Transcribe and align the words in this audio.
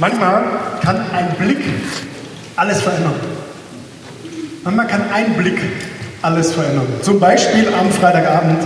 Manchmal 0.00 0.42
kann 0.82 0.96
ein 1.12 1.28
Blick 1.38 1.58
alles 2.56 2.80
verändern. 2.80 3.16
Manchmal 4.64 4.86
kann 4.86 5.02
ein 5.12 5.34
Blick 5.34 5.58
alles 6.22 6.54
verändern. 6.54 6.86
Zum 7.02 7.20
Beispiel 7.20 7.66
am 7.78 7.90
Freitagabend, 7.90 8.60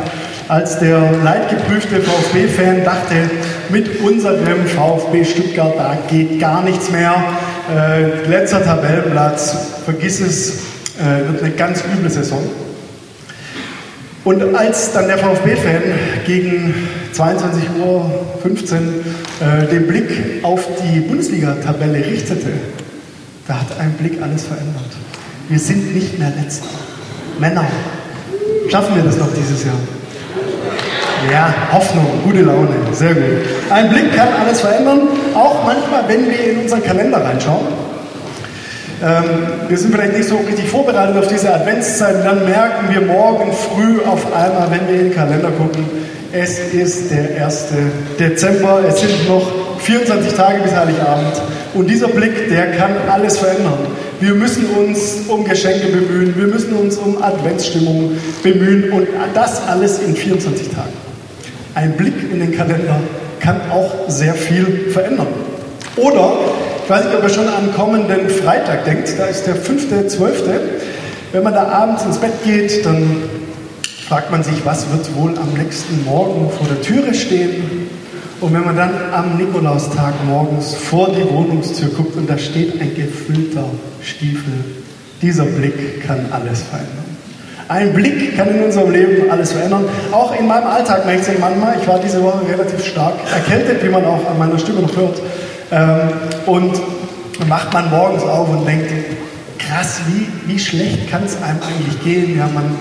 als 0.46 0.78
der 0.78 1.00
leidgeprüfte 1.24 2.00
VfB-Fan 2.02 2.84
dachte, 2.84 3.30
mit 3.68 4.00
unserem 4.00 4.64
VfB 4.64 5.24
Stuttgart, 5.24 5.74
da 5.76 5.98
geht 6.08 6.38
gar 6.38 6.62
nichts 6.62 6.92
mehr. 6.92 7.12
Äh, 7.68 8.28
letzter 8.28 8.64
Tabellenplatz, 8.64 9.56
vergiss 9.84 10.20
es, 10.20 10.50
äh, 11.00 11.32
wird 11.32 11.42
eine 11.42 11.52
ganz 11.54 11.82
üble 11.82 12.10
Saison. 12.10 12.48
Und 14.22 14.54
als 14.54 14.92
dann 14.92 15.08
der 15.08 15.18
VfB-Fan 15.18 15.82
gegen 16.26 16.88
22.15 17.12 17.80
Uhr 17.80 18.10
äh, 19.40 19.66
den 19.66 19.86
Blick 19.86 20.10
auf 20.42 20.66
die 20.82 21.00
Bundesliga-Tabelle 21.00 22.06
richtete, 22.06 22.50
da 23.48 23.60
hat 23.60 23.78
ein 23.78 23.92
Blick 23.94 24.22
alles 24.22 24.44
verändert. 24.44 24.90
Wir 25.48 25.58
sind 25.58 25.94
nicht 25.94 26.18
mehr 26.18 26.32
Letzter. 26.40 26.68
Männer, 27.38 27.66
schaffen 28.70 28.96
wir 28.96 29.02
das 29.02 29.18
noch 29.18 29.28
dieses 29.34 29.64
Jahr? 29.64 29.74
Ja, 31.30 31.52
Hoffnung, 31.72 32.06
gute 32.24 32.42
Laune, 32.42 32.76
sehr 32.92 33.14
gut. 33.14 33.24
Ein 33.70 33.88
Blick 33.88 34.14
kann 34.14 34.28
alles 34.40 34.60
verändern, 34.60 35.08
auch 35.34 35.64
manchmal, 35.64 36.04
wenn 36.06 36.26
wir 36.26 36.52
in 36.52 36.60
unseren 36.60 36.82
Kalender 36.82 37.24
reinschauen. 37.24 37.66
Ähm, 39.02 39.24
wir 39.68 39.76
sind 39.76 39.92
vielleicht 39.92 40.16
nicht 40.16 40.28
so 40.28 40.36
richtig 40.36 40.68
vorbereitet 40.68 41.16
auf 41.16 41.26
diese 41.26 41.52
Adventszeit, 41.52 42.24
dann 42.24 42.44
merken 42.44 42.86
wir 42.90 43.00
morgen 43.00 43.52
früh 43.52 44.00
auf 44.02 44.24
einmal, 44.34 44.70
wenn 44.70 44.86
wir 44.86 45.00
in 45.00 45.10
den 45.10 45.14
Kalender 45.14 45.50
gucken, 45.50 45.84
es 46.34 46.58
ist 46.58 47.10
der 47.10 47.46
1. 47.46 47.66
Dezember, 48.18 48.80
es 48.88 49.00
sind 49.00 49.28
noch 49.28 49.78
24 49.78 50.32
Tage 50.34 50.60
bis 50.62 50.74
Heiligabend 50.74 51.40
und 51.74 51.88
dieser 51.88 52.08
Blick, 52.08 52.48
der 52.48 52.72
kann 52.72 52.90
alles 53.08 53.38
verändern. 53.38 53.78
Wir 54.20 54.34
müssen 54.34 54.66
uns 54.70 55.22
um 55.28 55.44
Geschenke 55.44 55.88
bemühen, 55.88 56.34
wir 56.36 56.46
müssen 56.46 56.74
uns 56.74 56.96
um 56.96 57.22
Adventsstimmung 57.22 58.16
bemühen 58.42 58.90
und 58.90 59.08
das 59.32 59.66
alles 59.68 60.00
in 60.00 60.16
24 60.16 60.68
Tagen. 60.70 60.92
Ein 61.74 61.92
Blick 61.92 62.14
in 62.32 62.40
den 62.40 62.56
Kalender 62.56 63.00
kann 63.40 63.60
auch 63.70 64.08
sehr 64.08 64.34
viel 64.34 64.90
verändern. 64.90 65.28
Oder 65.96 66.38
ich 66.82 66.90
weiß 66.90 67.04
nicht, 67.04 67.16
ob 67.16 67.22
ihr 67.22 67.28
schon 67.28 67.48
an 67.48 67.72
kommenden 67.76 68.28
Freitag 68.28 68.84
denkt, 68.84 69.12
da 69.18 69.26
ist 69.26 69.46
der 69.46 69.54
5.12. 69.54 70.30
Wenn 71.32 71.42
man 71.42 71.54
da 71.54 71.68
abends 71.68 72.04
ins 72.04 72.18
Bett 72.18 72.44
geht, 72.44 72.84
dann 72.84 73.22
fragt 74.08 74.30
man 74.30 74.42
sich, 74.42 74.64
was 74.64 74.90
wird 74.90 75.14
wohl 75.16 75.36
am 75.38 75.52
nächsten 75.54 76.04
Morgen 76.04 76.50
vor 76.50 76.66
der 76.68 76.80
Türe 76.82 77.14
stehen? 77.14 77.88
Und 78.40 78.52
wenn 78.52 78.64
man 78.64 78.76
dann 78.76 78.90
am 79.12 79.36
Nikolaustag 79.38 80.12
morgens 80.26 80.74
vor 80.74 81.08
die 81.08 81.28
Wohnungstür 81.30 81.88
guckt 81.88 82.16
und 82.16 82.28
da 82.28 82.36
steht 82.36 82.80
ein 82.80 82.94
gefüllter 82.94 83.64
Stiefel, 84.02 84.52
dieser 85.22 85.44
Blick 85.44 86.06
kann 86.06 86.26
alles 86.30 86.62
verändern. 86.62 87.04
Ein 87.68 87.94
Blick 87.94 88.36
kann 88.36 88.54
in 88.54 88.64
unserem 88.64 88.90
Leben 88.90 89.30
alles 89.30 89.52
verändern. 89.52 89.86
Auch 90.12 90.38
in 90.38 90.46
meinem 90.46 90.66
Alltag 90.66 91.06
merke 91.06 91.32
ich 91.32 91.38
manchmal. 91.38 91.76
Ich 91.80 91.88
war 91.88 91.98
diese 91.98 92.22
Woche 92.22 92.46
relativ 92.46 92.84
stark 92.84 93.14
erkältet, 93.32 93.82
wie 93.82 93.88
man 93.88 94.04
auch 94.04 94.28
an 94.28 94.38
meiner 94.38 94.58
Stimme 94.58 94.82
noch 94.82 94.94
hört. 94.94 95.22
Ähm, 95.72 96.00
und 96.44 96.74
macht 97.48 97.72
man 97.72 97.88
morgens 97.88 98.22
auf 98.22 98.50
und 98.50 98.66
denkt, 98.66 98.92
krass, 99.58 100.00
wie, 100.08 100.28
wie 100.52 100.58
schlecht 100.58 101.10
kann 101.10 101.24
es 101.24 101.36
einem 101.42 101.60
eigentlich 101.62 102.04
gehen? 102.04 102.36
Ja, 102.36 102.50
man 102.52 102.76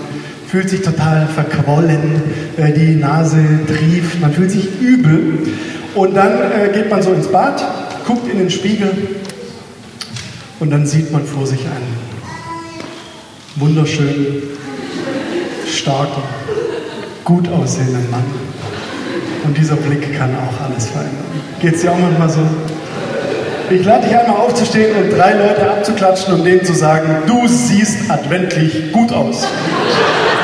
fühlt 0.53 0.69
sich 0.69 0.81
total 0.83 1.25
verquollen, 1.25 2.21
äh, 2.57 2.71
die 2.73 2.93
Nase 2.93 3.39
trieft, 3.65 4.21
man 4.21 4.31
fühlt 4.31 4.51
sich 4.51 4.79
übel. 4.79 5.39
Und 5.95 6.13
dann 6.13 6.31
äh, 6.31 6.69
geht 6.71 6.91
man 6.91 7.01
so 7.01 7.11
ins 7.11 7.25
Bad, 7.27 7.65
guckt 8.05 8.31
in 8.31 8.37
den 8.37 8.51
Spiegel 8.51 8.91
und 10.59 10.69
dann 10.69 10.85
sieht 10.85 11.11
man 11.11 11.25
vor 11.25 11.47
sich 11.47 11.61
einen 11.61 11.97
wunderschönen, 13.55 14.43
starken, 15.67 16.21
gut 17.23 17.49
aussehenden 17.49 18.11
Mann. 18.11 18.25
Und 19.45 19.57
dieser 19.57 19.75
Blick 19.75 20.15
kann 20.15 20.35
auch 20.35 20.65
alles 20.69 20.85
verändern. 20.85 21.15
Geht 21.61 21.73
es 21.73 21.81
dir 21.81 21.93
auch 21.93 21.97
manchmal 21.97 22.29
so? 22.29 22.41
Ich 23.71 23.83
lade 23.83 24.07
dich 24.07 24.15
einmal 24.15 24.37
aufzustehen 24.37 24.95
und 24.97 25.17
drei 25.17 25.33
Leute 25.33 25.67
abzuklatschen 25.67 26.35
und 26.35 26.43
denen 26.43 26.63
zu 26.63 26.73
sagen, 26.73 27.23
du 27.25 27.47
siehst 27.47 28.11
adventlich 28.11 28.91
gut 28.91 29.11
aus. 29.11 29.47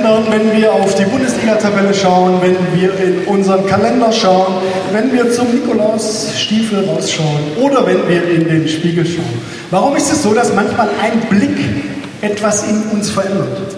verändern, 0.00 0.24
wenn 0.30 0.60
wir 0.60 0.72
auf 0.72 0.94
die 0.94 1.04
Bundesliga-Tabelle 1.04 1.94
schauen, 1.94 2.40
wenn 2.40 2.56
wir 2.80 2.92
in 2.98 3.24
unseren 3.26 3.66
Kalender 3.66 4.12
schauen, 4.12 4.54
wenn 4.92 5.12
wir 5.12 5.30
zum 5.30 5.52
Nikolaus-Stiefel 5.52 6.84
rausschauen 6.84 7.56
oder 7.60 7.86
wenn 7.86 8.08
wir 8.08 8.28
in 8.30 8.48
den 8.48 8.68
Spiegel 8.68 9.06
schauen. 9.06 9.24
Warum 9.70 9.96
ist 9.96 10.12
es 10.12 10.22
so, 10.22 10.34
dass 10.34 10.54
manchmal 10.54 10.88
ein 11.00 11.20
Blick 11.28 11.58
etwas 12.22 12.68
in 12.68 12.82
uns 12.92 13.10
verändert? 13.10 13.76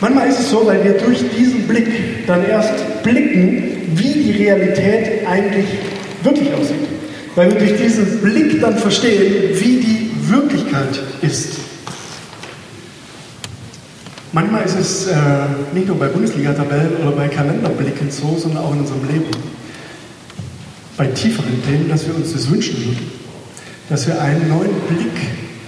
Manchmal 0.00 0.28
ist 0.28 0.40
es 0.40 0.50
so, 0.50 0.66
weil 0.66 0.82
wir 0.84 0.94
durch 0.94 1.22
diesen 1.36 1.66
Blick 1.68 2.26
dann 2.26 2.44
erst 2.48 3.02
blicken, 3.02 3.92
wie 3.94 4.12
die 4.12 4.44
Realität 4.44 5.26
eigentlich 5.26 5.66
wirklich 6.22 6.52
aussieht. 6.54 6.88
Weil 7.34 7.50
wir 7.50 7.58
durch 7.58 7.76
diesen 7.76 8.20
Blick 8.20 8.60
dann 8.60 8.76
verstehen, 8.76 9.50
wie 9.54 9.76
die 9.76 10.10
Wirklichkeit 10.28 11.00
ist. 11.22 11.71
Manchmal 14.34 14.64
ist 14.64 14.78
es 14.78 15.06
äh, 15.08 15.14
nicht 15.74 15.88
nur 15.88 15.98
bei 15.98 16.08
Bundesliga-Tabellen 16.08 16.96
oder 17.02 17.10
bei 17.14 17.28
Kalenderblicken 17.28 18.10
so, 18.10 18.34
sondern 18.38 18.64
auch 18.64 18.72
in 18.72 18.80
unserem 18.80 19.06
Leben. 19.06 19.30
Bei 20.96 21.06
tieferen 21.06 21.62
Themen, 21.66 21.90
dass 21.90 22.06
wir 22.06 22.14
uns 22.14 22.32
das 22.32 22.50
wünschen 22.50 22.78
würden. 22.78 23.10
Dass 23.90 24.06
wir 24.06 24.18
einen 24.18 24.48
neuen 24.48 24.72
Blick 24.88 25.12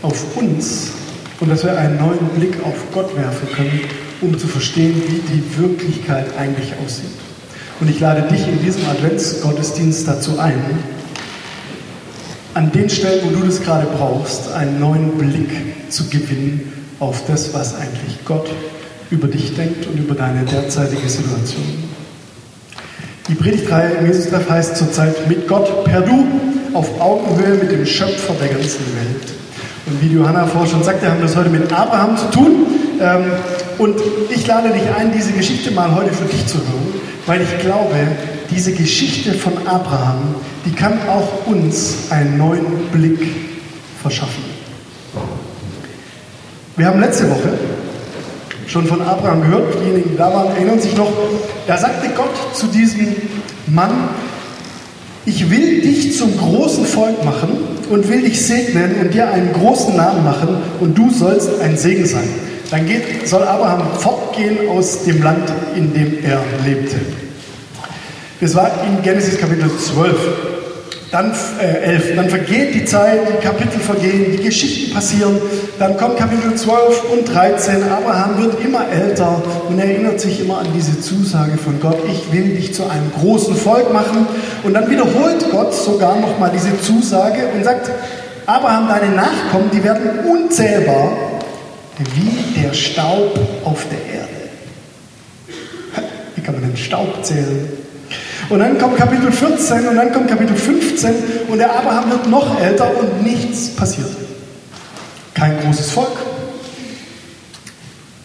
auf 0.01 0.35
uns 0.35 0.93
und 1.41 1.51
dass 1.51 1.63
wir 1.63 1.77
einen 1.79 1.99
neuen 1.99 2.27
Blick 2.37 2.57
auf 2.65 2.75
Gott 2.95 3.15
werfen 3.15 3.49
können, 3.55 3.81
um 4.23 4.39
zu 4.39 4.47
verstehen, 4.47 4.95
wie 5.09 5.21
die 5.31 5.59
Wirklichkeit 5.59 6.35
eigentlich 6.39 6.73
aussieht. 6.83 7.11
Und 7.81 7.91
ich 7.91 8.01
lade 8.01 8.23
dich 8.35 8.49
in 8.49 8.63
diesem 8.63 8.87
Adventsgottesdienst 8.87 10.09
dazu 10.09 10.39
ein, 10.39 10.55
an 12.55 12.73
den 12.73 12.89
Stellen, 12.89 13.21
wo 13.25 13.41
du 13.41 13.45
das 13.45 13.61
gerade 13.61 13.87
brauchst, 13.89 14.51
einen 14.53 14.81
neuen 14.81 15.19
Blick 15.19 15.51
zu 15.91 16.09
gewinnen 16.09 16.74
auf 17.05 17.25
das, 17.27 17.53
was 17.55 17.75
eigentlich 17.77 18.25
Gott 18.25 18.49
über 19.11 19.29
dich 19.29 19.55
denkt 19.55 19.87
und 19.87 19.99
über 19.99 20.15
deine 20.15 20.45
derzeitige 20.45 21.09
Situation. 21.09 21.85
Die 23.29 23.35
Predigtreihe 23.35 23.93
im 23.95 24.07
Jesus-Treff 24.07 24.49
heißt 24.51 24.77
zurzeit 24.77 25.29
mit 25.29 25.47
Gott 25.49 25.85
per 25.85 26.01
Du 26.01 26.27
auf 26.75 27.01
Augenhöhe 27.01 27.55
mit 27.55 27.71
dem 27.71 27.87
Schöpfer 27.87 28.35
der 28.41 28.49
ganzen 28.49 28.85
Welt. 28.97 29.33
Und 29.87 30.03
wie 30.03 30.15
Johanna 30.15 30.47
vorher 30.47 30.71
schon 30.71 30.83
sagte, 30.83 31.09
haben 31.09 31.19
wir 31.19 31.27
das 31.27 31.37
heute 31.37 31.51
mit 31.51 31.73
Abraham 31.73 32.17
zu 32.17 32.27
tun. 32.31 32.67
Ähm, 33.01 33.25
und 33.79 33.97
ich 34.31 34.47
lade 34.47 34.71
dich 34.71 34.83
ein, 34.99 35.13
diese 35.13 35.33
Geschichte 35.33 35.71
mal 35.71 35.95
heute 35.95 36.13
für 36.13 36.25
dich 36.25 36.47
zu 36.47 36.59
hören, 36.59 36.95
weil 37.27 37.43
ich 37.43 37.59
glaube, 37.61 37.95
diese 38.51 38.73
Geschichte 38.73 39.33
von 39.35 39.53
Abraham, 39.67 40.37
die 40.65 40.73
kann 40.73 40.99
auch 41.09 41.47
uns 41.47 42.11
einen 42.11 42.39
neuen 42.39 42.67
Blick 42.93 43.21
verschaffen. 44.01 44.54
Wir 46.77 46.87
haben 46.87 47.01
letzte 47.01 47.31
Woche 47.31 47.51
schon 48.67 48.87
von 48.87 49.01
Abraham 49.01 49.43
gehört, 49.43 49.75
diejenigen, 49.81 50.11
die 50.11 50.17
da 50.17 50.35
waren, 50.35 50.57
erinnern 50.57 50.81
sich 50.81 50.97
noch, 50.97 51.13
da 51.69 51.77
sagte 51.79 52.09
Gott 52.17 52.35
zu 52.53 52.67
diesem 52.67 53.15
Mann, 53.69 54.09
ich 55.25 55.51
will 55.51 55.81
dich 55.83 56.19
zum 56.19 56.37
großen 56.37 56.85
Volk 56.85 57.25
machen 57.25 57.51
und 57.91 58.09
will 58.09 58.23
dich 58.23 58.45
segnen 58.45 58.97
und 59.01 59.15
dir 59.15 59.29
einen 59.29 59.53
großen 59.53 59.97
Namen 59.97 60.25
machen 60.25 60.49
und 60.81 60.99
du 60.99 61.11
sollst 61.11 61.61
ein 61.61 61.77
Segen 61.77 62.07
sein. 62.07 62.29
Dann 62.73 62.87
geht, 62.87 63.29
soll 63.29 63.45
Abraham 63.45 63.83
fortgehen 64.01 64.69
aus 64.69 65.05
dem 65.05 65.23
Land, 65.23 65.53
in 65.77 65.95
dem 65.95 66.25
er 66.25 66.43
lebte. 66.67 66.97
Das 68.41 68.55
war 68.57 68.71
in 68.85 69.01
Genesis 69.03 69.39
Kapitel 69.39 69.71
12. 69.79 70.17
dann 71.15 71.33
äh, 71.61 71.95
11, 71.95 72.17
dann 72.17 72.29
vergeht 72.29 72.75
die 72.75 72.85
Zeit, 72.85 73.21
die 73.29 73.41
Kapitel 73.41 73.79
vergehen, 73.79 74.33
die 74.33 74.43
Geschichten 74.43 74.93
passieren, 74.93 75.39
dann 75.79 75.97
kommt 75.97 76.17
Kapitel 76.17 76.57
12 76.57 77.05
und 77.13 77.33
13, 77.33 77.85
Abraham 77.85 78.43
wird 78.43 78.65
immer 78.65 78.89
älter 78.91 79.41
und 79.69 79.79
erinnert 79.79 80.19
sich 80.19 80.41
immer 80.41 80.59
an 80.59 80.67
diese 80.75 81.01
Zusage 81.01 81.57
von 81.57 81.79
Gott, 81.81 81.99
ich 82.11 82.33
will 82.33 82.57
dich 82.57 82.75
zu 82.75 82.83
einem 82.91 83.13
großen 83.13 83.55
Volk 83.55 83.93
machen. 83.93 84.27
Und 84.65 84.75
dann 84.75 84.91
wiederholt 84.91 85.49
Gott 85.53 85.73
sogar 85.73 86.17
nochmal 86.17 86.51
diese 86.53 86.81
Zusage 86.81 87.43
und 87.55 87.63
sagt, 87.63 87.93
Abraham, 88.47 88.89
deine 88.89 89.15
Nachkommen, 89.15 89.71
die 89.73 89.85
werden 89.85 90.19
unzählbar 90.29 91.13
wie 92.17 92.61
der 92.61 92.75
Staub 92.75 93.39
auf 93.65 93.87
der 93.89 94.19
Erde. 94.19 94.29
Wie 96.35 96.41
kann 96.41 96.57
man 96.61 96.71
den 96.71 96.77
Staub 96.77 97.25
zählen? 97.25 97.69
Und 98.49 98.59
dann 98.59 98.79
kommt 98.79 98.97
Kapitel 98.97 99.33
14 99.33 99.89
und 99.89 99.97
dann 99.97 100.13
kommt 100.13 100.29
Kapitel 100.29 100.57
15 100.57 101.15
und 101.49 101.59
der 101.59 101.75
Abraham 101.75 102.11
wird 102.11 102.29
noch 102.29 102.61
älter 102.61 102.91
und 102.99 103.23
nichts 103.23 103.71
passiert. 103.71 104.09
Kein 105.33 105.59
großes 105.61 105.91
Volk, 105.91 106.17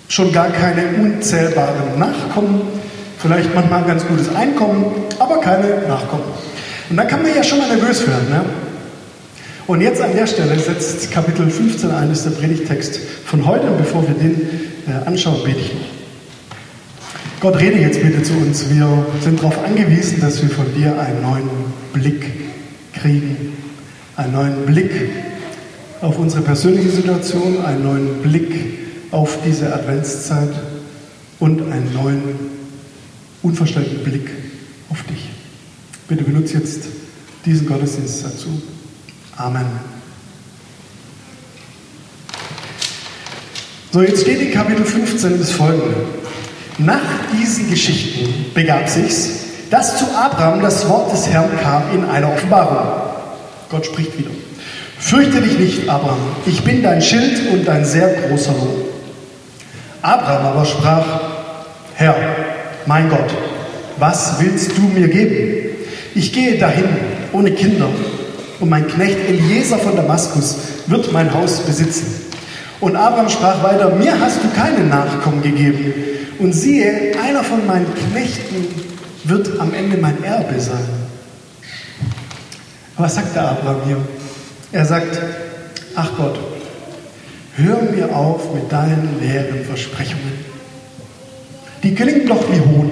schon 0.07 0.31
gar 0.31 0.49
keine 0.49 0.83
unzählbaren 1.01 1.97
Nachkommen, 1.97 2.61
vielleicht 3.19 3.53
manchmal 3.55 3.81
ein 3.81 3.87
ganz 3.87 4.05
gutes 4.05 4.35
Einkommen, 4.35 4.85
aber 5.17 5.39
keine 5.39 5.87
Nachkommen. 5.87 6.25
Und 6.89 6.97
dann 6.97 7.07
kann 7.07 7.21
man 7.21 7.33
ja 7.33 7.43
schon 7.43 7.59
mal 7.59 7.67
nervös 7.67 8.07
werden. 8.07 8.29
Ne? 8.29 8.41
Und 9.67 9.81
jetzt 9.81 10.01
an 10.01 10.15
der 10.15 10.25
Stelle 10.25 10.57
setzt 10.57 11.11
Kapitel 11.11 11.47
15 11.49 11.91
ein, 11.91 12.11
ist 12.11 12.25
der 12.25 12.31
Predigtext 12.31 12.99
von 13.25 13.45
heute. 13.45 13.67
Und 13.67 13.77
bevor 13.77 14.01
wir 14.07 14.15
den 14.15 14.41
äh, 14.87 15.07
anschauen, 15.07 15.43
bete 15.43 15.59
ich 15.59 15.73
noch. 15.73 15.88
Gott, 17.39 17.57
rede 17.57 17.79
jetzt 17.79 18.01
bitte 18.01 18.21
zu 18.21 18.33
uns. 18.33 18.69
Wir 18.69 19.05
sind 19.21 19.39
darauf 19.39 19.63
angewiesen, 19.63 20.19
dass 20.19 20.41
wir 20.41 20.49
von 20.49 20.65
dir 20.75 20.99
einen 20.99 21.21
neuen 21.21 21.49
Blick 21.93 22.25
kriegen. 22.91 23.53
Einen 24.17 24.33
neuen 24.33 24.65
Blick 24.65 24.91
auf 26.01 26.19
unsere 26.19 26.41
persönliche 26.41 26.89
Situation, 26.89 27.63
einen 27.63 27.83
neuen 27.83 28.21
Blick 28.21 28.51
auf 29.11 29.37
diese 29.45 29.73
Adventszeit 29.73 30.49
und 31.39 31.61
einen 31.71 31.93
neuen, 31.93 32.21
unverstellten 33.41 34.03
Blick 34.03 34.29
auf 34.89 35.01
dich. 35.03 35.29
Bitte 36.09 36.25
benutze 36.25 36.55
jetzt 36.55 36.87
diesen 37.45 37.65
Gottesdienst 37.67 38.25
dazu. 38.25 38.61
Amen. 39.37 39.65
So, 43.93 44.01
jetzt 44.01 44.23
steht 44.23 44.41
in 44.41 44.51
Kapitel 44.51 44.83
15 44.83 45.39
das 45.39 45.51
folgende. 45.51 46.19
Nach 46.79 47.01
diesen 47.33 47.69
Geschichten 47.69 48.53
begab 48.53 48.87
sich's, 48.87 49.31
dass 49.69 49.97
zu 49.97 50.05
Abraham 50.15 50.61
das 50.61 50.87
Wort 50.87 51.11
des 51.11 51.27
Herrn 51.27 51.49
kam 51.61 51.83
in 51.93 52.05
einer 52.05 52.31
Offenbarung. 52.31 52.77
Gott 53.69 53.85
spricht 53.85 54.17
wieder. 54.17 54.29
Fürchte 54.97 55.41
dich 55.41 55.59
nicht, 55.59 55.89
Abraham, 55.89 56.17
ich 56.45 56.63
bin 56.63 56.81
dein 56.81 57.01
Schild 57.01 57.51
und 57.51 57.67
dein 57.67 57.83
sehr 57.83 58.07
großer 58.13 58.53
Lohn. 58.53 58.85
Abraham 60.01 60.45
aber 60.45 60.65
sprach, 60.65 61.05
Herr, 61.95 62.15
mein 62.85 63.09
Gott, 63.09 63.29
was 63.97 64.35
willst 64.39 64.77
du 64.77 64.81
mir 64.83 65.09
geben? 65.09 65.75
Ich 66.15 66.31
gehe 66.31 66.57
dahin 66.57 66.85
ohne 67.33 67.51
Kinder 67.51 67.89
und 68.61 68.69
mein 68.69 68.87
Knecht 68.87 69.17
Eliezer 69.27 69.79
von 69.79 69.97
Damaskus 69.97 70.55
wird 70.87 71.11
mein 71.11 71.33
Haus 71.33 71.59
besitzen. 71.59 72.07
Und 72.79 72.95
Abraham 72.95 73.27
sprach 73.27 73.61
weiter, 73.63 73.89
mir 73.95 74.17
hast 74.17 74.37
du 74.41 74.49
keine 74.57 74.85
Nachkommen 74.85 75.41
gegeben 75.41 75.93
und 76.39 76.53
siehe, 76.53 77.11
einer 77.21 77.43
von 77.43 77.65
meinen 77.67 77.93
Knechten 77.93 78.67
wird 79.25 79.59
am 79.59 79.73
Ende 79.73 79.97
mein 79.97 80.23
Erbe 80.23 80.59
sein. 80.59 80.87
Was 82.97 83.15
sagt 83.15 83.35
der 83.35 83.49
Abraham 83.49 83.81
hier? 83.85 83.97
Er 84.71 84.85
sagt, 84.85 85.19
ach 85.95 86.11
Gott, 86.17 86.39
hör 87.55 87.81
mir 87.91 88.15
auf 88.15 88.53
mit 88.53 88.71
deinen 88.71 89.19
leeren 89.21 89.63
Versprechungen. 89.65 90.45
Die 91.83 91.93
klingen 91.93 92.27
doch 92.27 92.43
wie 92.51 92.59
Hohn. 92.59 92.91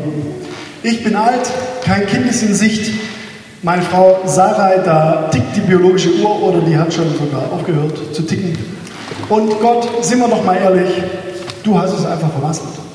Ich 0.84 1.04
bin 1.04 1.16
alt, 1.16 1.50
kein 1.84 2.06
Kind 2.06 2.30
ist 2.30 2.44
in 2.44 2.54
Sicht. 2.54 2.92
Meine 3.64 3.82
Frau 3.82 4.22
Sarai, 4.26 4.80
da 4.86 5.30
tickt 5.32 5.56
die 5.56 5.62
biologische 5.62 6.14
Uhr 6.16 6.44
oder 6.44 6.62
die 6.62 6.78
hat 6.78 6.94
schon 6.94 7.12
sogar 7.18 7.52
aufgehört 7.52 8.14
zu 8.14 8.22
ticken. 8.22 8.58
Und 9.30 9.60
Gott, 9.60 10.06
sind 10.06 10.20
wir 10.20 10.28
doch 10.28 10.44
mal 10.46 10.58
ehrlich, 10.58 11.02
du 11.64 11.78
hast 11.78 11.94
es 11.94 12.06
einfach 12.06 12.32
vermasselt. 12.32 12.87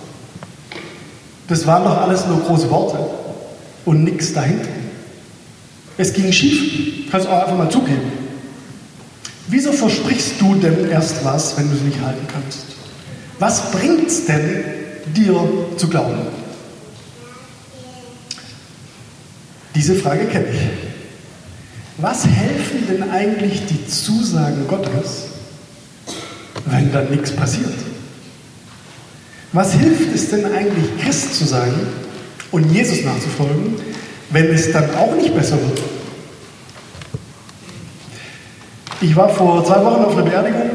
Das 1.53 1.67
waren 1.67 1.85
doch 1.85 1.99
alles 1.99 2.25
nur 2.25 2.41
große 2.41 2.71
Worte 2.71 2.99
und 3.85 4.05
nichts 4.05 4.33
dahinter. 4.33 4.71
Es 5.99 6.15
ging 6.15 6.33
schief, 6.33 7.11
kannst 7.11 7.27
du 7.27 7.31
auch 7.31 7.43
einfach 7.43 7.59
mal 7.59 7.71
zugeben. 7.71 8.11
Wieso 9.49 9.71
versprichst 9.71 10.41
du 10.41 10.55
denn 10.55 10.89
erst 10.89 11.23
was, 11.27 11.59
wenn 11.59 11.69
du 11.69 11.77
es 11.77 11.83
nicht 11.83 12.01
halten 12.01 12.27
kannst? 12.33 12.61
Was 13.39 13.71
bringt 13.71 14.07
es 14.07 14.25
denn, 14.25 14.65
dir 15.15 15.39
zu 15.77 15.89
glauben? 15.89 16.21
Diese 19.75 19.95
Frage 19.97 20.25
kenne 20.29 20.47
ich. 20.53 20.61
Was 21.99 22.25
helfen 22.25 22.87
denn 22.89 23.11
eigentlich 23.11 23.67
die 23.67 23.87
Zusagen 23.87 24.67
Gottes, 24.69 25.25
wenn 26.65 26.91
dann 26.95 27.11
nichts 27.11 27.31
passiert? 27.31 27.92
Was 29.53 29.75
hilft 29.75 30.15
es 30.15 30.31
denn 30.31 30.47
eigentlich, 30.47 30.99
Christ 31.03 31.35
zu 31.39 31.45
sein 31.45 31.75
und 32.53 32.71
Jesus 32.73 33.05
nachzufolgen, 33.05 33.75
wenn 34.31 34.47
es 34.47 34.73
dann 34.73 34.95
auch 34.97 35.15
nicht 35.15 35.35
besser 35.35 35.59
wird? 35.61 35.83
Ich 39.03 39.15
war 39.15 39.29
vor 39.29 39.65
zwei 39.65 39.85
Wochen 39.85 40.05
auf 40.05 40.17
einer 40.17 40.23
Beerdigung. 40.23 40.71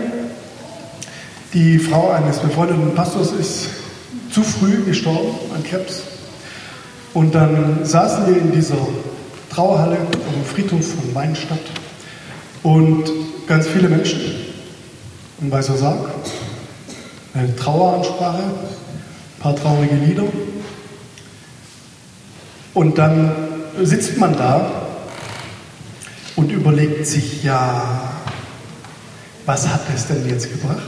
Die 1.53 1.79
Frau 1.79 2.11
eines 2.11 2.37
befreundeten 2.37 2.93
Pastors 2.93 3.31
ist 3.31 3.69
zu 4.31 4.43
früh 4.43 4.83
gestorben 4.83 5.29
an 5.55 5.63
Krebs. 5.63 6.03
Und 7.13 7.33
dann 7.33 7.83
saßen 7.83 8.27
wir 8.27 8.37
in 8.37 8.51
dieser 8.51 8.77
Trauerhalle 9.49 9.97
am 9.97 10.45
Friedhof 10.45 10.85
von 10.85 11.15
Weinstadt 11.15 11.57
und 12.61 13.05
ganz 13.47 13.65
viele 13.65 13.89
Menschen, 13.89 14.19
ein 15.41 15.51
weißer 15.51 15.77
Sarg, 15.77 16.09
eine 17.37 17.55
Traueransprache, 17.55 18.43
ein 18.43 19.41
paar 19.41 19.55
traurige 19.55 19.95
Lieder. 19.95 20.23
Und 22.73 22.97
dann 22.97 23.31
sitzt 23.81 24.17
man 24.17 24.35
da 24.35 24.71
und 26.35 26.51
überlegt 26.51 27.05
sich, 27.07 27.43
ja, 27.43 28.01
was 29.45 29.67
hat 29.67 29.81
es 29.93 30.07
denn 30.07 30.27
jetzt 30.27 30.49
gebracht? 30.51 30.81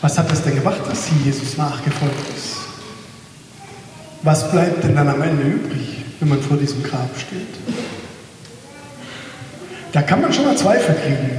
Was 0.00 0.16
hat 0.16 0.30
es 0.32 0.42
denn 0.42 0.54
gebracht, 0.54 0.80
dass 0.88 1.06
sie 1.06 1.14
Jesus 1.24 1.56
nachgefolgt 1.56 2.14
ist? 2.36 2.56
Was 4.22 4.50
bleibt 4.50 4.84
denn 4.84 4.94
dann 4.94 5.08
am 5.08 5.22
Ende 5.22 5.42
übrig, 5.42 6.04
wenn 6.20 6.28
man 6.28 6.40
vor 6.40 6.56
diesem 6.56 6.82
Grab 6.82 7.10
steht? 7.16 7.48
Da 9.92 10.02
kann 10.02 10.20
man 10.20 10.32
schon 10.32 10.44
mal 10.44 10.56
Zweifel 10.56 10.94
kriegen. 10.94 11.30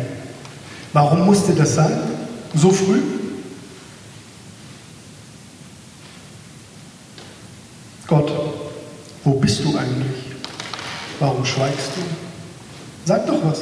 Warum 0.94 1.26
musste 1.26 1.54
das 1.54 1.76
sein? 1.76 1.98
So 2.56 2.72
früh? 2.72 3.02
Gott, 8.10 8.32
wo 9.24 9.34
bist 9.34 9.64
du 9.64 9.70
eigentlich? 9.78 10.24
Warum 11.20 11.46
schweigst 11.46 11.92
du? 11.96 12.02
Sag 13.06 13.28
doch 13.28 13.44
was. 13.44 13.62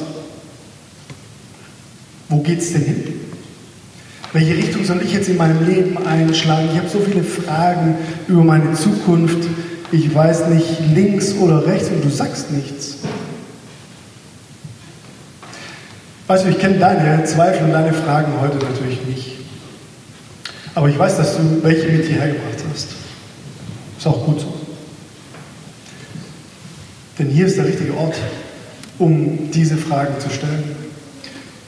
Wo 2.30 2.40
geht's 2.40 2.72
denn 2.72 2.82
hin? 2.82 3.14
Welche 4.32 4.56
Richtung 4.56 4.84
soll 4.84 5.02
ich 5.02 5.12
jetzt 5.12 5.28
in 5.28 5.36
meinem 5.36 5.66
Leben 5.66 5.98
einschlagen? 6.06 6.70
Ich 6.72 6.78
habe 6.78 6.88
so 6.88 7.00
viele 7.00 7.22
Fragen 7.22 7.96
über 8.26 8.42
meine 8.42 8.72
Zukunft. 8.72 9.48
Ich 9.92 10.14
weiß 10.14 10.48
nicht 10.48 10.80
links 10.94 11.34
oder 11.34 11.66
rechts 11.66 11.88
und 11.88 12.02
du 12.02 12.08
sagst 12.08 12.50
nichts. 12.50 12.98
Weißt 16.26 16.44
du, 16.44 16.50
ich 16.50 16.58
kenne 16.58 16.78
deine 16.78 17.24
Zweifel 17.24 17.66
und 17.66 17.72
deine 17.72 17.92
Fragen 17.92 18.32
heute 18.40 18.56
natürlich 18.56 19.04
nicht. 19.06 19.32
Aber 20.74 20.88
ich 20.88 20.98
weiß, 20.98 21.16
dass 21.18 21.36
du 21.36 21.62
welche 21.62 21.88
mit 21.88 22.06
hierher 22.06 22.28
gebracht 22.28 22.64
hast. 22.70 22.97
Ist 23.98 24.06
auch 24.06 24.24
gut 24.24 24.40
so. 24.40 24.54
Denn 27.18 27.30
hier 27.30 27.46
ist 27.46 27.56
der 27.56 27.66
richtige 27.66 27.96
Ort, 27.96 28.14
um 29.00 29.50
diese 29.50 29.76
Fragen 29.76 30.20
zu 30.20 30.30
stellen 30.30 30.76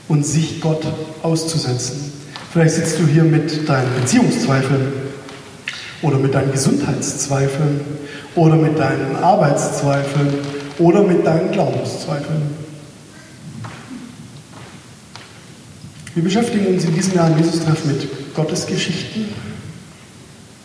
und 0.06 0.24
sich 0.24 0.60
Gott 0.60 0.86
auszusetzen. 1.22 2.12
Vielleicht 2.52 2.76
sitzt 2.76 3.00
du 3.00 3.06
hier 3.06 3.24
mit 3.24 3.68
deinen 3.68 3.92
Beziehungszweifeln 4.00 4.92
oder 6.02 6.18
mit 6.18 6.32
deinen 6.32 6.52
Gesundheitszweifeln 6.52 7.80
oder 8.36 8.54
mit 8.54 8.78
deinen 8.78 9.16
Arbeitszweifeln 9.16 10.34
oder 10.78 11.02
mit 11.02 11.26
deinen 11.26 11.50
Glaubenszweifeln. 11.50 12.42
Wir 16.14 16.22
beschäftigen 16.22 16.66
uns 16.66 16.84
in 16.84 16.94
diesem 16.94 17.14
Jahr 17.14 17.28
im 17.28 17.38
Jesus-Treff 17.38 17.84
mit 17.86 18.34
Gottes 18.34 18.66
Geschichten 18.66 19.28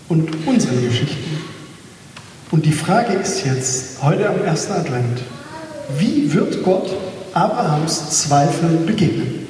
und 0.10 0.30
unseren 0.46 0.84
Geschichten. 0.84 1.55
Und 2.56 2.66
die 2.66 2.72
Frage 2.72 3.12
ist 3.16 3.44
jetzt, 3.44 4.02
heute 4.02 4.30
am 4.30 4.42
ersten 4.42 4.72
Advent, 4.72 5.22
wie 5.98 6.34
wird 6.34 6.64
Gott 6.64 6.90
Abrahams 7.34 8.22
Zweifel 8.22 8.78
begegnen? 8.86 9.46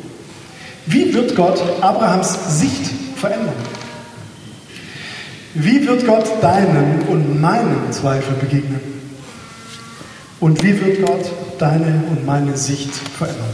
Wie 0.88 1.14
wird 1.14 1.36
Gott 1.36 1.62
Abrahams 1.82 2.60
Sicht 2.60 2.90
verändern? 3.16 3.54
Wie 5.54 5.88
wird 5.88 6.08
Gott 6.08 6.26
deinen 6.42 7.04
und 7.04 7.40
meinen 7.40 7.92
Zweifel 7.92 8.34
begegnen? 8.38 8.80
Und 10.40 10.64
wie 10.64 10.84
wird 10.84 11.06
Gott 11.06 11.32
deine 11.60 12.06
und 12.10 12.26
meine 12.26 12.58
Sicht 12.58 12.92
verändern? 12.92 13.54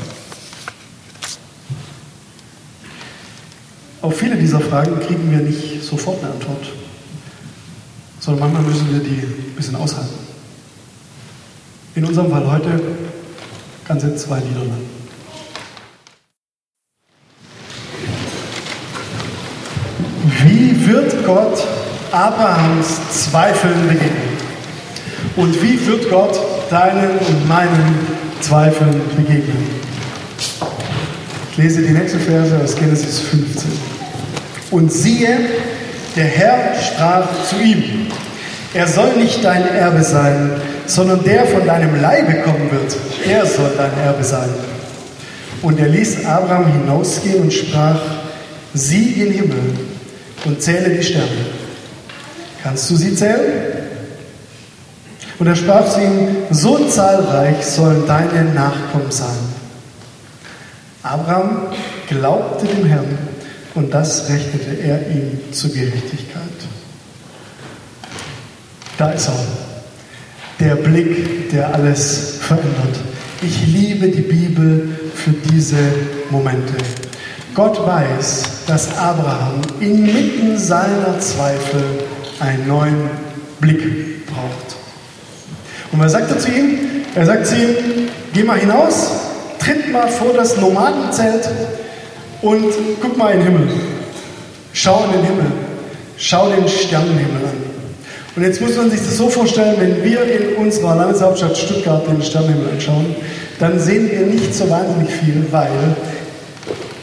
Auf 4.01 4.17
viele 4.17 4.37
dieser 4.37 4.61
Fragen 4.61 4.97
kriegen 5.01 5.29
wir 5.29 5.39
nicht 5.39 5.83
sofort 5.83 6.23
eine 6.23 6.31
Antwort, 6.31 6.71
sondern 8.21 8.51
manchmal 8.51 8.71
müssen 8.71 8.93
wir 8.93 8.99
die 8.99 9.19
ein 9.19 9.53
bisschen 9.55 9.75
aushalten. 9.75 10.13
In 11.95 12.05
unserem 12.05 12.31
Fall 12.31 12.49
heute 12.49 12.79
ganze 13.85 14.15
zwei 14.15 14.39
Lieder 14.39 14.59
lang. 14.61 14.81
Wie 20.43 20.87
wird 20.87 21.25
Gott 21.25 21.67
Abrahams 22.11 23.25
Zweifeln 23.25 23.87
begegnen? 23.87 24.31
Und 25.35 25.61
wie 25.61 25.85
wird 25.87 26.09
Gott 26.09 26.39
deinen 26.69 27.17
und 27.17 27.47
meinen 27.47 27.95
Zweifeln 28.39 29.01
begegnen? 29.17 29.67
Ich 31.51 31.57
lese 31.57 31.81
die 31.81 31.91
nächste 31.91 32.19
Verse 32.19 32.57
aus 32.63 32.75
Genesis 32.75 33.19
15. 33.19 33.71
Und 34.69 34.91
siehe, 34.91 35.39
der 36.15 36.25
Herr 36.25 36.81
sprach 36.81 37.27
zu 37.49 37.61
ihm, 37.61 38.07
er 38.73 38.87
soll 38.87 39.17
nicht 39.17 39.43
dein 39.43 39.67
Erbe 39.67 40.03
sein, 40.03 40.51
sondern 40.85 41.23
der 41.23 41.45
von 41.45 41.65
deinem 41.65 42.01
Leibe 42.01 42.41
kommen 42.41 42.71
wird, 42.71 42.95
er 43.27 43.45
soll 43.45 43.71
dein 43.77 43.91
Erbe 44.05 44.23
sein. 44.23 44.49
Und 45.61 45.79
er 45.79 45.89
ließ 45.89 46.25
Abraham 46.25 46.71
hinausgehen 46.71 47.41
und 47.41 47.53
sprach, 47.53 47.99
sieh 48.73 49.13
den 49.13 49.31
Himmel 49.31 49.77
und 50.45 50.61
zähle 50.61 50.89
die 50.89 51.03
Sterne. 51.03 51.27
Kannst 52.63 52.89
du 52.89 52.95
sie 52.95 53.15
zählen? 53.15 53.81
Und 55.39 55.47
er 55.47 55.55
sprach 55.55 55.89
zu 55.89 56.01
ihm, 56.01 56.37
so 56.51 56.77
zahlreich 56.87 57.65
sollen 57.65 58.05
deine 58.07 58.45
Nachkommen 58.53 59.09
sein. 59.11 59.29
Abraham 61.03 61.67
glaubte 62.07 62.67
dem 62.67 62.85
Herrn 62.85 63.17
und 63.75 63.93
das 63.93 64.29
rechnete 64.29 64.81
er 64.83 65.07
ihm 65.09 65.39
zur 65.51 65.71
Gerechtigkeit. 65.71 66.41
Da 68.97 69.11
ist 69.11 69.27
er, 69.27 69.35
der 70.59 70.75
Blick, 70.75 71.49
der 71.51 71.73
alles 71.73 72.37
verändert. 72.39 72.99
Ich 73.41 73.65
liebe 73.65 74.09
die 74.09 74.21
Bibel 74.21 74.89
für 75.15 75.31
diese 75.31 75.77
Momente. 76.29 76.73
Gott 77.55 77.85
weiß, 77.85 78.65
dass 78.67 78.97
Abraham 78.97 79.61
inmitten 79.79 80.57
seiner 80.57 81.19
Zweifel 81.19 81.83
einen 82.39 82.67
neuen 82.67 83.09
Blick 83.59 84.25
braucht. 84.27 84.75
Und 85.91 85.99
was 85.99 86.11
sagt 86.11 86.29
er 86.29 86.39
zu 86.39 86.49
ihm? 86.49 86.77
Er 87.15 87.25
sagt 87.25 87.47
zu 87.47 87.55
ihm, 87.55 88.09
geh 88.33 88.43
mal 88.43 88.59
hinaus, 88.59 89.11
tritt 89.59 89.91
mal 89.91 90.07
vor 90.07 90.33
das 90.33 90.57
Nomadenzelt 90.57 91.49
und 92.41 92.73
guck 93.01 93.17
mal 93.17 93.33
in 93.33 93.39
den 93.39 93.47
Himmel. 93.47 93.67
Schau 94.73 95.03
in 95.05 95.11
den 95.11 95.23
Himmel. 95.23 95.51
Schau 96.17 96.49
den 96.49 96.67
Sternenhimmel 96.67 97.45
an. 97.45 97.71
Und 98.35 98.43
jetzt 98.43 98.61
muss 98.61 98.75
man 98.77 98.89
sich 98.89 98.99
das 98.99 99.17
so 99.17 99.29
vorstellen, 99.29 99.75
wenn 99.79 100.03
wir 100.03 100.23
in 100.23 100.55
unserer 100.55 100.95
Landeshauptstadt 100.95 101.57
Stuttgart 101.57 102.07
den 102.07 102.21
Sternenhimmel 102.21 102.69
anschauen, 102.73 103.15
dann 103.59 103.79
sehen 103.79 104.09
wir 104.09 104.21
nicht 104.21 104.55
so 104.55 104.69
wahnsinnig 104.69 105.11
viel, 105.11 105.45
weil 105.51 105.71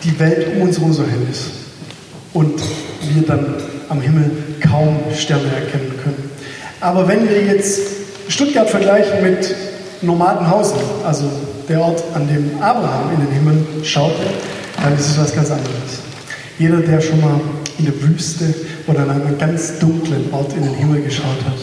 die 0.04 0.18
Welt 0.18 0.48
um 0.54 0.62
uns 0.62 0.78
herum 0.78 0.92
so 0.92 1.02
hell 1.02 1.26
ist. 1.30 1.50
Und 2.32 2.60
wir 3.14 3.22
dann 3.26 3.54
am 3.88 4.00
Himmel 4.00 4.30
kaum 4.60 4.96
Sterne 5.16 5.48
erkennen 5.54 5.92
können. 6.02 6.30
Aber 6.80 7.08
wenn 7.08 7.28
wir 7.28 7.42
jetzt 7.42 7.80
Stuttgart 8.28 8.70
vergleichen 8.70 9.22
mit 9.22 9.54
Nomadenhausen, 10.02 10.78
also 11.04 11.24
der 11.68 11.80
Ort, 11.80 12.02
an 12.14 12.28
dem 12.28 12.62
Abraham 12.62 13.10
in 13.14 13.26
den 13.26 13.32
Himmel 13.32 13.84
schaute, 13.84 14.14
dann 14.82 14.94
ist 14.94 15.10
es 15.10 15.18
was 15.18 15.34
ganz 15.34 15.50
anderes. 15.50 16.00
Jeder, 16.58 16.78
der 16.78 17.00
schon 17.00 17.20
mal 17.20 17.40
in 17.78 17.84
der 17.84 18.02
Wüste 18.02 18.54
oder 18.86 19.00
an 19.00 19.10
einem 19.10 19.38
ganz 19.38 19.78
dunklen 19.78 20.32
Ort 20.32 20.52
in 20.54 20.64
den 20.64 20.74
Himmel 20.74 21.02
geschaut 21.02 21.44
hat, 21.46 21.58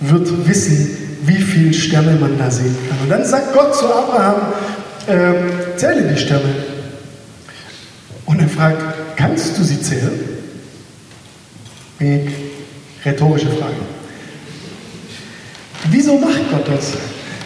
wird 0.00 0.48
wissen, 0.48 0.96
wie 1.24 1.40
viele 1.40 1.72
Sterne 1.72 2.16
man 2.20 2.36
da 2.38 2.50
sehen 2.50 2.76
kann. 2.88 2.98
Und 3.02 3.08
dann 3.10 3.24
sagt 3.24 3.52
Gott 3.52 3.74
zu 3.74 3.86
Abraham, 3.86 4.52
äh, 5.06 5.76
zähle 5.76 6.08
die 6.12 6.18
Sterne. 6.18 6.54
Und 8.26 8.40
er 8.40 8.48
fragt, 8.48 8.82
kannst 9.16 9.58
du 9.58 9.62
sie 9.62 9.80
zählen? 9.80 10.18
Eine 12.00 12.26
rhetorische 13.04 13.50
Frage. 13.50 13.76
Wieso 15.90 16.18
macht 16.18 16.50
Gott 16.50 16.68
das? 16.68 16.92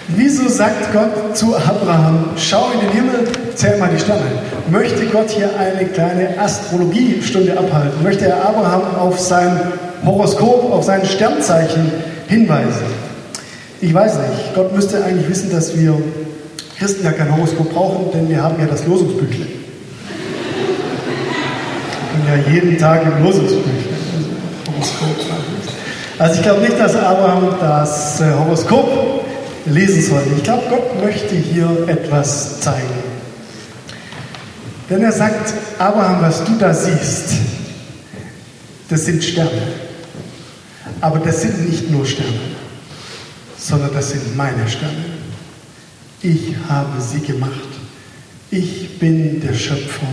Wieso 0.08 0.48
sagt 0.48 0.92
Gott 0.92 1.36
zu 1.36 1.56
Abraham, 1.56 2.30
schau 2.36 2.70
in 2.72 2.80
den 2.80 2.90
Himmel, 2.90 3.28
zähl 3.56 3.78
mal 3.78 3.90
die 3.92 3.98
Sterne? 3.98 4.22
Möchte 4.70 5.06
Gott 5.06 5.30
hier 5.30 5.50
eine 5.58 5.86
kleine 5.86 6.38
Astrologiestunde 6.38 7.56
abhalten? 7.58 8.02
Möchte 8.02 8.26
er 8.26 8.44
Abraham 8.48 8.82
auf 8.98 9.18
sein 9.18 9.60
Horoskop, 10.04 10.72
auf 10.72 10.84
sein 10.84 11.04
Sternzeichen 11.04 11.90
hinweisen? 12.28 12.84
Ich 13.80 13.92
weiß 13.92 14.14
nicht. 14.14 14.54
Gott 14.54 14.74
müsste 14.74 15.02
eigentlich 15.04 15.28
wissen, 15.28 15.50
dass 15.50 15.76
wir 15.76 15.98
Christen 16.78 17.04
ja 17.04 17.12
kein 17.12 17.34
Horoskop 17.34 17.72
brauchen, 17.72 18.12
denn 18.12 18.28
wir 18.28 18.42
haben 18.42 18.56
ja 18.60 18.66
das 18.66 18.86
Losungsbüchle. 18.86 19.46
Wir 22.12 22.34
können 22.34 22.44
ja 22.44 22.52
jeden 22.52 22.78
Tag 22.78 23.02
im 23.02 23.24
Losungsbüchle. 23.24 23.96
Also 26.18 26.34
ich 26.36 26.42
glaube 26.42 26.60
nicht, 26.62 26.78
dass 26.78 26.96
Abraham 26.96 27.54
das 27.60 28.20
äh, 28.20 28.24
Horoskop 28.32 29.24
lesen 29.66 30.02
sollen. 30.02 30.32
Ich 30.36 30.42
glaube, 30.42 30.62
Gott 30.70 31.02
möchte 31.02 31.34
hier 31.34 31.68
etwas 31.88 32.60
zeigen. 32.60 33.15
Denn 34.88 35.02
er 35.02 35.12
sagt, 35.12 35.52
Abraham, 35.78 36.22
was 36.22 36.44
du 36.44 36.56
da 36.58 36.72
siehst, 36.72 37.34
das 38.88 39.04
sind 39.04 39.22
Sterne. 39.22 39.62
Aber 41.00 41.18
das 41.18 41.42
sind 41.42 41.68
nicht 41.68 41.90
nur 41.90 42.06
Sterne, 42.06 42.38
sondern 43.58 43.92
das 43.92 44.10
sind 44.10 44.36
meine 44.36 44.68
Sterne. 44.68 45.04
Ich 46.22 46.54
habe 46.68 47.00
sie 47.00 47.20
gemacht. 47.20 47.50
Ich 48.50 48.98
bin 48.98 49.40
der 49.40 49.54
Schöpfer. 49.54 50.06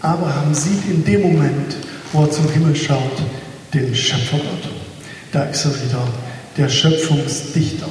Abraham 0.00 0.54
sieht 0.54 0.88
in 0.88 1.04
dem 1.04 1.22
Moment, 1.22 1.76
wo 2.12 2.22
er 2.22 2.30
zum 2.30 2.48
Himmel 2.50 2.74
schaut, 2.74 3.22
den 3.74 3.94
Schöpfergott. 3.94 4.70
Da 5.32 5.44
ist 5.44 5.66
er 5.66 5.74
wieder, 5.74 6.08
der 6.56 6.68
Schöpfungsdichter 6.68 7.88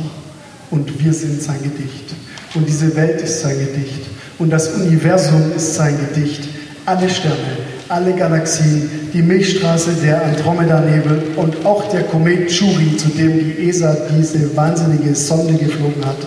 und 0.72 1.04
wir 1.04 1.14
sind 1.14 1.42
sein 1.42 1.62
Gedicht. 1.62 2.16
Und 2.56 2.68
diese 2.68 2.96
Welt 2.96 3.22
ist 3.22 3.42
sein 3.42 3.58
Gedicht. 3.60 4.06
Und 4.40 4.52
das 4.52 4.70
Universum 4.70 5.52
ist 5.56 5.76
sein 5.76 5.98
Gedicht. 5.98 6.48
Alle 6.86 7.10
Sterne, 7.10 7.58
alle 7.90 8.14
Galaxien, 8.14 8.90
die 9.14 9.22
Milchstraße, 9.22 9.94
der 10.02 10.24
Andromeda-Nebel 10.24 11.34
und 11.36 11.66
auch 11.66 11.90
der 11.90 12.04
Komet 12.04 12.50
Churi, 12.50 12.96
zu 12.98 13.10
dem 13.10 13.34
die 13.34 13.68
ESA 13.68 13.96
diese 14.16 14.56
wahnsinnige 14.56 15.14
Sonde 15.16 15.54
geflogen 15.56 16.06
hat. 16.06 16.18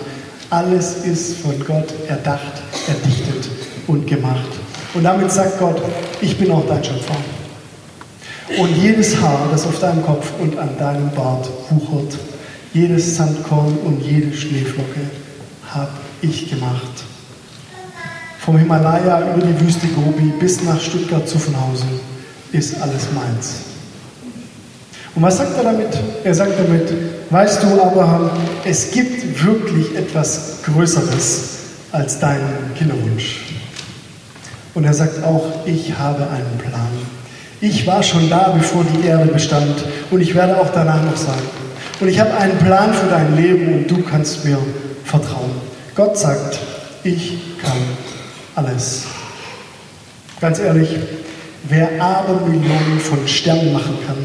Alles 0.49 0.97
ist 1.05 1.37
von 1.37 1.57
Gott 1.65 1.93
erdacht, 2.07 2.61
erdichtet 2.87 3.49
und 3.87 4.05
gemacht. 4.05 4.49
Und 4.93 5.03
damit 5.03 5.31
sagt 5.31 5.57
Gott, 5.59 5.81
ich 6.21 6.37
bin 6.37 6.51
auch 6.51 6.67
dein 6.67 6.83
Schöpfer. 6.83 7.15
Und 8.59 8.75
jedes 8.75 9.19
Haar, 9.21 9.47
das 9.49 9.65
auf 9.65 9.79
deinem 9.79 10.03
Kopf 10.03 10.33
und 10.41 10.57
an 10.59 10.77
deinem 10.77 11.09
Bart 11.11 11.49
wuchert, 11.69 12.17
jedes 12.73 13.15
Sandkorn 13.15 13.77
und 13.85 14.01
jede 14.01 14.35
Schneeflocke 14.35 14.99
habe 15.69 15.91
ich 16.21 16.49
gemacht. 16.49 17.03
Vom 18.39 18.57
Himalaya 18.57 19.33
über 19.33 19.45
die 19.45 19.59
Wüste 19.59 19.87
Gobi 19.87 20.33
bis 20.39 20.63
nach 20.63 20.79
Stuttgart-Zuffenhausen 20.79 21.89
ist 22.51 22.81
alles 22.81 23.07
meins. 23.13 23.55
Und 25.13 25.23
was 25.23 25.37
sagt 25.37 25.57
er 25.57 25.63
damit? 25.63 25.89
Er 26.23 26.33
sagt 26.33 26.53
damit, 26.57 26.93
weißt 27.29 27.63
du, 27.63 27.81
Abraham, 27.81 28.29
es 28.63 28.91
gibt 28.91 29.43
wirklich 29.43 29.95
etwas 29.95 30.59
Größeres 30.63 31.49
als 31.91 32.19
deinen 32.19 32.73
Kinderwunsch. 32.77 33.41
Und 34.73 34.85
er 34.85 34.93
sagt 34.93 35.23
auch, 35.23 35.65
ich 35.65 35.97
habe 35.97 36.27
einen 36.29 36.57
Plan. 36.57 36.87
Ich 37.59 37.85
war 37.85 38.01
schon 38.01 38.29
da, 38.29 38.55
bevor 38.57 38.83
die 38.85 39.05
Erde 39.05 39.31
bestand 39.31 39.83
und 40.09 40.21
ich 40.21 40.33
werde 40.33 40.57
auch 40.59 40.69
danach 40.73 41.03
noch 41.03 41.17
sein. 41.17 41.41
Und 41.99 42.07
ich 42.07 42.19
habe 42.19 42.33
einen 42.35 42.57
Plan 42.57 42.91
für 42.93 43.07
dein 43.07 43.35
Leben 43.35 43.73
und 43.73 43.91
du 43.91 44.01
kannst 44.01 44.45
mir 44.45 44.57
vertrauen. 45.03 45.60
Gott 46.01 46.17
sagt, 46.17 46.57
ich 47.03 47.37
kann 47.61 47.77
alles. 48.55 49.03
Ganz 50.39 50.57
ehrlich, 50.57 50.89
wer 51.69 52.01
Abermillionen 52.01 52.99
von 52.99 53.27
Sternen 53.27 53.71
machen 53.71 53.99
kann, 54.07 54.17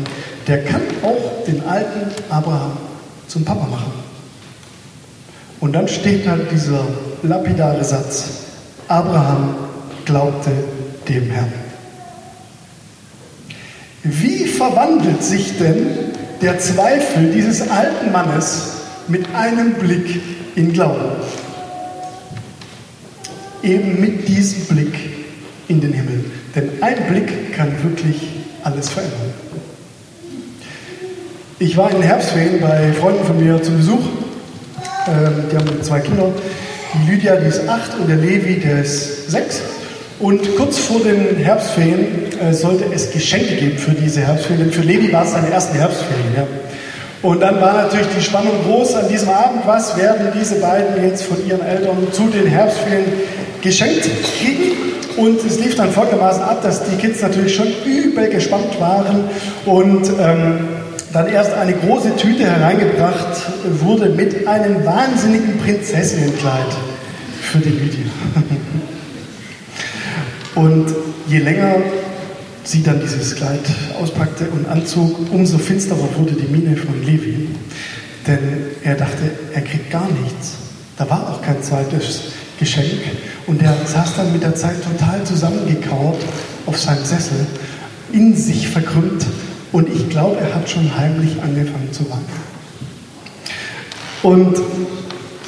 der 0.46 0.64
kann 0.64 0.80
auch 1.02 1.44
den 1.44 1.62
alten 1.66 2.10
Abraham 2.30 2.78
zum 3.26 3.44
Papa 3.44 3.66
machen. 3.66 3.92
Und 5.60 5.74
dann 5.74 5.86
steht 5.86 6.26
halt 6.26 6.50
dieser 6.50 6.80
lapidare 7.22 7.84
Satz, 7.84 8.24
Abraham 8.88 9.54
glaubte 10.06 10.52
dem 11.06 11.30
Herrn. 11.30 11.52
Wie 14.02 14.46
verwandelt 14.46 15.22
sich 15.22 15.58
denn 15.58 15.88
der 16.40 16.58
Zweifel 16.58 17.32
dieses 17.32 17.68
alten 17.68 18.12
Mannes 18.12 18.62
mit 19.08 19.26
einem 19.34 19.74
Blick 19.74 20.22
in 20.54 20.72
Glauben? 20.72 21.10
Eben 23.66 24.00
mit 24.00 24.28
diesem 24.28 24.76
Blick 24.76 24.94
in 25.66 25.80
den 25.80 25.92
Himmel. 25.92 26.24
Denn 26.54 26.70
ein 26.80 26.96
Blick 27.08 27.52
kann 27.52 27.72
wirklich 27.82 28.16
alles 28.62 28.88
verändern. 28.90 29.34
Ich 31.58 31.76
war 31.76 31.90
in 31.90 31.96
den 31.96 32.04
Herbstferien 32.04 32.60
bei 32.60 32.92
Freunden 32.92 33.24
von 33.24 33.44
mir 33.44 33.60
zu 33.60 33.72
Besuch. 33.72 34.04
Ähm, 35.08 35.44
die 35.50 35.56
haben 35.56 35.82
zwei 35.82 35.98
Kinder. 35.98 36.30
Die 36.94 37.10
Lydia, 37.10 37.34
die 37.36 37.48
ist 37.48 37.68
acht 37.68 37.98
und 37.98 38.08
der 38.08 38.18
Levi, 38.18 38.60
der 38.60 38.82
ist 38.82 39.32
sechs. 39.32 39.60
Und 40.20 40.56
kurz 40.56 40.78
vor 40.78 41.00
den 41.00 41.36
Herbstferien 41.36 42.06
äh, 42.40 42.54
sollte 42.54 42.84
es 42.94 43.10
Geschenke 43.10 43.56
geben 43.56 43.78
für 43.78 43.90
diese 43.90 44.20
Herbstferien. 44.20 44.70
Denn 44.70 44.72
für 44.72 44.86
Levi 44.86 45.12
war 45.12 45.24
es 45.24 45.32
seine 45.32 45.50
ersten 45.50 45.76
Herbstferien. 45.76 46.34
Ja. 46.36 46.46
Und 47.22 47.40
dann 47.40 47.60
war 47.60 47.72
natürlich 47.72 48.06
die 48.16 48.22
Spannung 48.22 48.52
groß 48.64 48.94
an 48.94 49.08
diesem 49.08 49.30
Abend. 49.30 49.66
Was 49.66 49.96
werden 49.96 50.28
diese 50.38 50.56
beiden 50.56 51.02
jetzt 51.02 51.24
von 51.24 51.44
ihren 51.44 51.62
Eltern 51.66 51.96
zu 52.12 52.28
den 52.28 52.46
Herbstferien 52.46 53.06
geschenkt 53.62 54.08
kriegen? 54.38 54.72
Und 55.16 55.42
es 55.44 55.58
lief 55.58 55.76
dann 55.76 55.90
folgendermaßen 55.90 56.42
ab, 56.42 56.62
dass 56.62 56.84
die 56.84 56.96
Kids 56.96 57.22
natürlich 57.22 57.54
schon 57.54 57.68
übel 57.86 58.28
gespannt 58.28 58.78
waren 58.78 59.24
und 59.64 60.06
ähm, 60.20 60.68
dann 61.12 61.28
erst 61.28 61.54
eine 61.54 61.72
große 61.72 62.16
Tüte 62.16 62.44
hereingebracht 62.44 63.40
wurde 63.80 64.10
mit 64.10 64.46
einem 64.46 64.84
wahnsinnigen 64.84 65.56
Prinzessinnenkleid 65.58 66.76
für 67.40 67.58
die 67.58 67.70
Lydia. 67.70 68.04
Und 70.56 70.86
je 71.28 71.38
länger 71.38 71.76
sie 72.64 72.82
dann 72.82 73.00
dieses 73.00 73.36
Kleid 73.36 73.60
auspackte 74.00 74.48
und 74.50 74.66
anzog, 74.66 75.30
umso 75.30 75.58
finsterer 75.58 76.08
wurde 76.16 76.32
die 76.32 76.46
Miene 76.46 76.76
von 76.76 77.00
Levi. 77.04 77.48
Denn 78.26 78.38
er 78.82 78.94
dachte, 78.94 79.30
er 79.52 79.60
kriegt 79.60 79.90
gar 79.90 80.08
nichts. 80.08 80.54
Da 80.96 81.08
war 81.08 81.30
auch 81.30 81.42
kein 81.42 81.62
zweites 81.62 82.32
Geschenk. 82.58 83.00
Und 83.46 83.62
er 83.62 83.74
saß 83.84 84.16
dann 84.16 84.32
mit 84.32 84.42
der 84.42 84.54
Zeit 84.54 84.76
total 84.82 85.22
zusammengekauert 85.24 86.20
auf 86.66 86.78
seinem 86.78 87.04
Sessel, 87.04 87.46
in 88.12 88.36
sich 88.36 88.68
verkrümmt. 88.68 89.24
Und 89.72 89.88
ich 89.88 90.08
glaube, 90.08 90.38
er 90.40 90.54
hat 90.54 90.68
schon 90.68 90.96
heimlich 90.96 91.40
angefangen 91.42 91.92
zu 91.92 92.08
weinen. 92.10 92.46
Und 94.22 94.56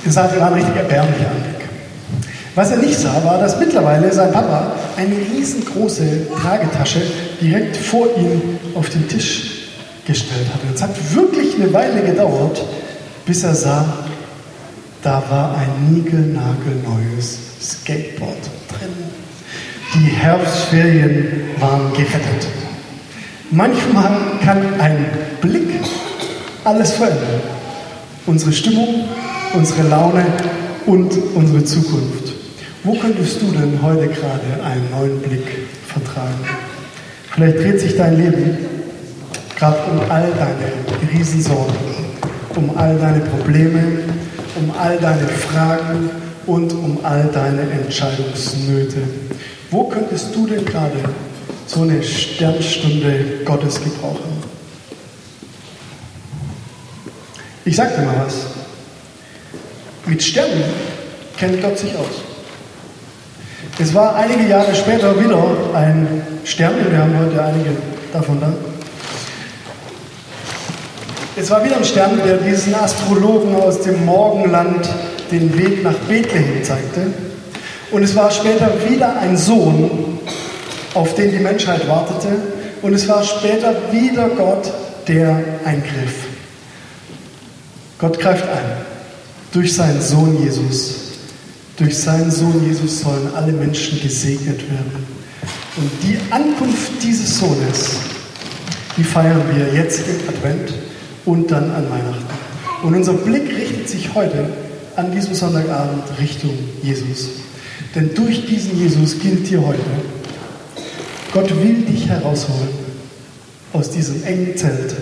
es 0.06 0.16
war 0.16 0.30
ein 0.30 0.52
richtig 0.52 0.76
erbärmlicher 0.76 1.30
Anblick. 1.30 1.68
Was 2.54 2.70
er 2.70 2.78
nicht 2.78 2.98
sah, 2.98 3.24
war, 3.24 3.38
dass 3.38 3.58
mittlerweile 3.58 4.12
sein 4.12 4.32
Papa 4.32 4.72
eine 4.96 5.14
riesengroße 5.14 6.26
Tragetasche 6.40 7.00
direkt 7.40 7.76
vor 7.76 8.08
ihm 8.16 8.58
auf 8.74 8.88
den 8.90 9.08
Tisch 9.08 9.68
gestellt 10.06 10.46
hatte. 10.52 10.66
Es 10.74 10.82
hat 10.82 10.90
wirklich 11.14 11.54
eine 11.54 11.72
Weile 11.72 12.02
gedauert, 12.02 12.60
bis 13.26 13.44
er 13.44 13.54
sah, 13.54 14.07
da 15.02 15.22
war 15.28 15.56
ein 15.56 15.92
niegelnagelneues 15.94 17.38
Skateboard 17.60 18.38
drin. 18.68 18.88
Die 19.94 20.10
Herbstferien 20.10 21.50
waren 21.58 21.92
gerettet. 21.92 22.48
Manchmal 23.50 24.10
kann 24.44 24.78
ein 24.78 25.06
Blick 25.40 25.80
alles 26.64 26.92
verändern. 26.92 27.40
Unsere 28.26 28.52
Stimmung, 28.52 29.04
unsere 29.54 29.88
Laune 29.88 30.26
und 30.86 31.10
unsere 31.34 31.64
Zukunft. 31.64 32.34
Wo 32.84 32.94
könntest 32.94 33.40
du 33.40 33.50
denn 33.52 33.80
heute 33.82 34.08
gerade 34.08 34.62
einen 34.64 34.90
neuen 34.90 35.20
Blick 35.20 35.46
vertragen? 35.86 36.44
Vielleicht 37.30 37.58
dreht 37.58 37.80
sich 37.80 37.96
dein 37.96 38.16
Leben 38.16 38.58
gerade 39.56 39.78
um 39.90 40.10
all 40.10 40.30
deine 40.32 41.12
Riesensorgen, 41.12 41.74
um 42.54 42.76
all 42.76 42.96
deine 42.98 43.20
Probleme, 43.20 43.82
um 44.58 44.72
all 44.78 44.98
deine 44.98 45.26
Fragen 45.28 46.10
und 46.46 46.72
um 46.72 46.98
all 47.04 47.28
deine 47.32 47.62
Entscheidungsnöte. 47.70 49.02
Wo 49.70 49.84
könntest 49.84 50.34
du 50.34 50.46
denn 50.46 50.64
gerade 50.64 50.96
so 51.66 51.82
eine 51.82 52.02
Sternstunde 52.02 53.42
Gottes 53.44 53.74
gebrauchen? 53.82 54.38
Ich 57.64 57.76
sag 57.76 57.94
dir 57.94 58.02
mal 58.02 58.24
was. 58.24 58.46
Mit 60.06 60.22
Sternen 60.22 60.64
kennt 61.36 61.60
Gott 61.62 61.78
sich 61.78 61.94
aus. 61.94 62.22
Es 63.78 63.94
war 63.94 64.16
einige 64.16 64.48
Jahre 64.48 64.74
später 64.74 65.22
wieder 65.22 65.44
ein 65.74 66.22
Stern, 66.44 66.74
wir 66.90 66.98
haben 66.98 67.16
heute 67.18 67.44
einige 67.44 67.70
davon 68.12 68.40
da. 68.40 68.52
Es 71.40 71.50
war 71.50 71.64
wieder 71.64 71.76
ein 71.76 71.84
Stern, 71.84 72.20
der 72.26 72.38
diesen 72.38 72.74
Astrologen 72.74 73.54
aus 73.54 73.82
dem 73.82 74.04
Morgenland 74.04 74.88
den 75.30 75.56
Weg 75.56 75.84
nach 75.84 75.94
Bethlehem 76.08 76.64
zeigte. 76.64 77.12
Und 77.92 78.02
es 78.02 78.16
war 78.16 78.28
später 78.32 78.72
wieder 78.88 79.20
ein 79.20 79.36
Sohn, 79.36 80.18
auf 80.94 81.14
den 81.14 81.30
die 81.30 81.38
Menschheit 81.38 81.86
wartete. 81.88 82.28
Und 82.82 82.92
es 82.92 83.06
war 83.08 83.22
später 83.22 83.72
wieder 83.92 84.28
Gott, 84.30 84.72
der 85.06 85.40
eingriff. 85.64 86.26
Gott 87.98 88.18
greift 88.18 88.44
ein 88.48 88.72
durch 89.52 89.72
seinen 89.74 90.02
Sohn 90.02 90.42
Jesus. 90.42 91.12
Durch 91.76 91.96
seinen 91.96 92.32
Sohn 92.32 92.68
Jesus 92.68 93.00
sollen 93.02 93.30
alle 93.36 93.52
Menschen 93.52 94.00
gesegnet 94.02 94.60
werden. 94.68 95.06
Und 95.76 95.90
die 96.02 96.18
Ankunft 96.32 97.00
dieses 97.00 97.38
Sohnes, 97.38 97.90
die 98.96 99.04
feiern 99.04 99.42
wir 99.54 99.72
jetzt 99.72 100.00
im 100.00 100.28
Advent 100.28 100.72
und 101.24 101.50
dann 101.50 101.70
an 101.70 101.90
Weihnachten. 101.90 102.26
Und 102.82 102.94
unser 102.94 103.14
Blick 103.14 103.48
richtet 103.48 103.88
sich 103.88 104.14
heute 104.14 104.46
an 104.96 105.12
diesem 105.12 105.34
Sonntagabend 105.34 106.04
Richtung 106.20 106.56
Jesus. 106.82 107.30
Denn 107.94 108.14
durch 108.14 108.46
diesen 108.46 108.78
Jesus 108.78 109.18
gilt 109.18 109.46
hier 109.46 109.64
heute, 109.66 109.80
Gott 111.32 111.50
will 111.62 111.82
dich 111.82 112.08
herausholen 112.08 112.68
aus 113.72 113.90
diesem 113.90 114.22
engen 114.24 114.56
Zelt 114.56 114.94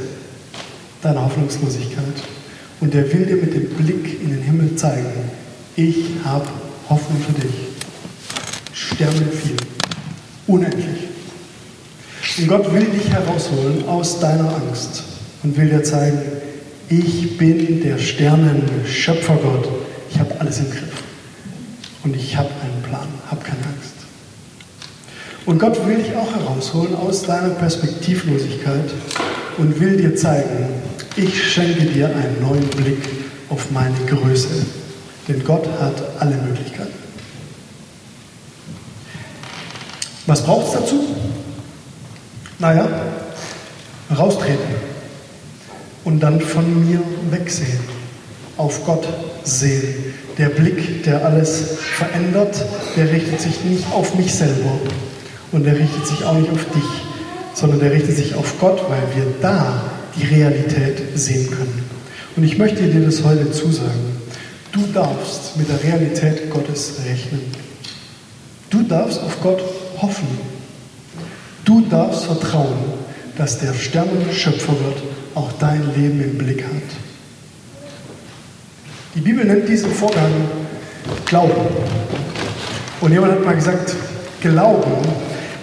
deiner 1.03 1.25
Hoffnungslosigkeit. 1.25 2.05
Und 2.81 2.95
er 2.95 3.11
will 3.13 3.27
dir 3.27 3.37
mit 3.37 3.55
dem 3.55 3.69
Blick 3.71 4.21
in 4.23 4.31
den 4.31 4.43
Himmel 4.43 4.77
zeigen, 4.77 5.07
ich 5.77 5.97
habe 6.25 6.47
Hoffnung 6.89 7.21
für 7.21 7.41
dich. 7.41 7.55
Sterne 8.73 9.27
viel. 9.33 9.57
Unendlich. 10.47 11.09
Und 12.39 12.49
Gott 12.49 12.73
will 12.73 12.85
dich 12.85 13.09
herausholen 13.11 13.89
aus 13.89 14.21
deiner 14.21 14.55
Angst 14.55 15.05
und 15.47 15.57
will 15.57 15.69
dir 15.69 15.85
zeigen, 15.85 16.19
ich 16.89 17.39
bin 17.39 17.81
der 17.81 17.99
Sternen-Schöpfergott. 17.99 19.69
Ich 20.11 20.19
habe 20.19 20.35
alles 20.41 20.59
im 20.59 20.71
Griff. 20.71 21.03
Und 22.03 22.17
ich 22.17 22.37
habe 22.37 22.51
einen 22.63 22.83
Plan, 22.83 23.07
habe 23.31 23.45
keine 23.45 23.59
Angst. 23.59 23.95
Und 25.45 25.61
Gott 25.61 25.87
will 25.87 25.99
dich 25.99 26.17
auch 26.17 26.35
herausholen 26.35 26.97
aus 26.97 27.23
deiner 27.23 27.51
Perspektivlosigkeit 27.51 28.91
und 29.59 29.79
will 29.79 29.97
dir 29.97 30.17
zeigen, 30.17 30.69
ich 31.15 31.53
schenke 31.53 31.85
dir 31.85 32.07
einen 32.09 32.41
neuen 32.41 32.69
Blick 32.71 33.09
auf 33.49 33.71
meine 33.71 33.95
Größe. 34.07 34.67
Denn 35.29 35.45
Gott 35.45 35.67
hat 35.81 35.95
alle 36.19 36.37
Möglichkeiten. 36.39 36.93
Was 40.27 40.43
braucht 40.43 40.67
es 40.67 40.73
dazu? 40.73 41.07
Naja, 42.59 42.89
raustreten 44.11 44.96
und 46.07 46.21
dann 46.21 46.41
von 46.41 46.89
mir 46.89 47.03
wegsehen, 47.33 47.81
auf 48.57 48.87
Gott 48.87 49.07
sehen. 49.43 50.15
Der 50.39 50.51
Blick, 50.51 51.03
der 51.03 51.25
alles 51.25 51.79
verändert, 51.81 52.65
der 52.97 53.11
richtet 53.11 53.41
sich 53.41 53.65
nicht 53.65 53.85
auf 53.93 54.15
mich 54.15 54.33
selber 54.33 54.79
und 55.51 55.65
der 55.65 55.77
richtet 55.77 56.07
sich 56.07 56.25
auch 56.25 56.35
nicht 56.35 56.51
auf 56.53 56.65
dich, 56.67 57.03
sondern 57.55 57.81
der 57.81 57.91
richtet 57.91 58.17
sich 58.17 58.37
auf 58.37 58.55
Gott, 58.61 58.81
weil 58.89 59.03
wir 59.17 59.27
da 59.43 59.83
die 60.17 60.27
Realität 60.27 61.03
sehen 61.17 61.51
können. 61.51 61.85
Und 62.37 62.45
ich 62.45 62.57
möchte 62.57 62.85
dir 62.85 63.05
das 63.05 63.25
heute 63.25 63.51
zusagen. 63.51 64.17
Du 64.71 64.87
darfst 64.95 65.57
mit 65.57 65.69
der 65.69 65.83
Realität 65.83 66.51
Gottes 66.51 67.01
rechnen. 67.05 67.41
Du 68.71 68.83
darfst 68.85 69.21
auf 69.21 69.41
Gott 69.43 69.61
hoffen. 70.01 70.29
Du 71.65 71.81
darfst 71.89 72.27
vertrauen, 72.27 72.77
dass 73.37 73.59
der 73.59 73.75
Sternenschöpfergott 73.75 75.03
auch 75.37 75.53
dein 75.61 75.95
Leben 75.95 76.21
im 76.23 76.39
Blick 76.39 76.65
hat. 76.65 76.73
Die 79.15 79.21
Bibel 79.21 79.45
nennt 79.45 79.69
diesen 79.69 79.93
Vorgang 79.93 80.33
Glauben. 81.27 81.53
Und 83.01 83.13
jemand 83.13 83.33
hat 83.33 83.45
mal 83.45 83.55
gesagt, 83.55 83.95
Glauben 84.41 84.93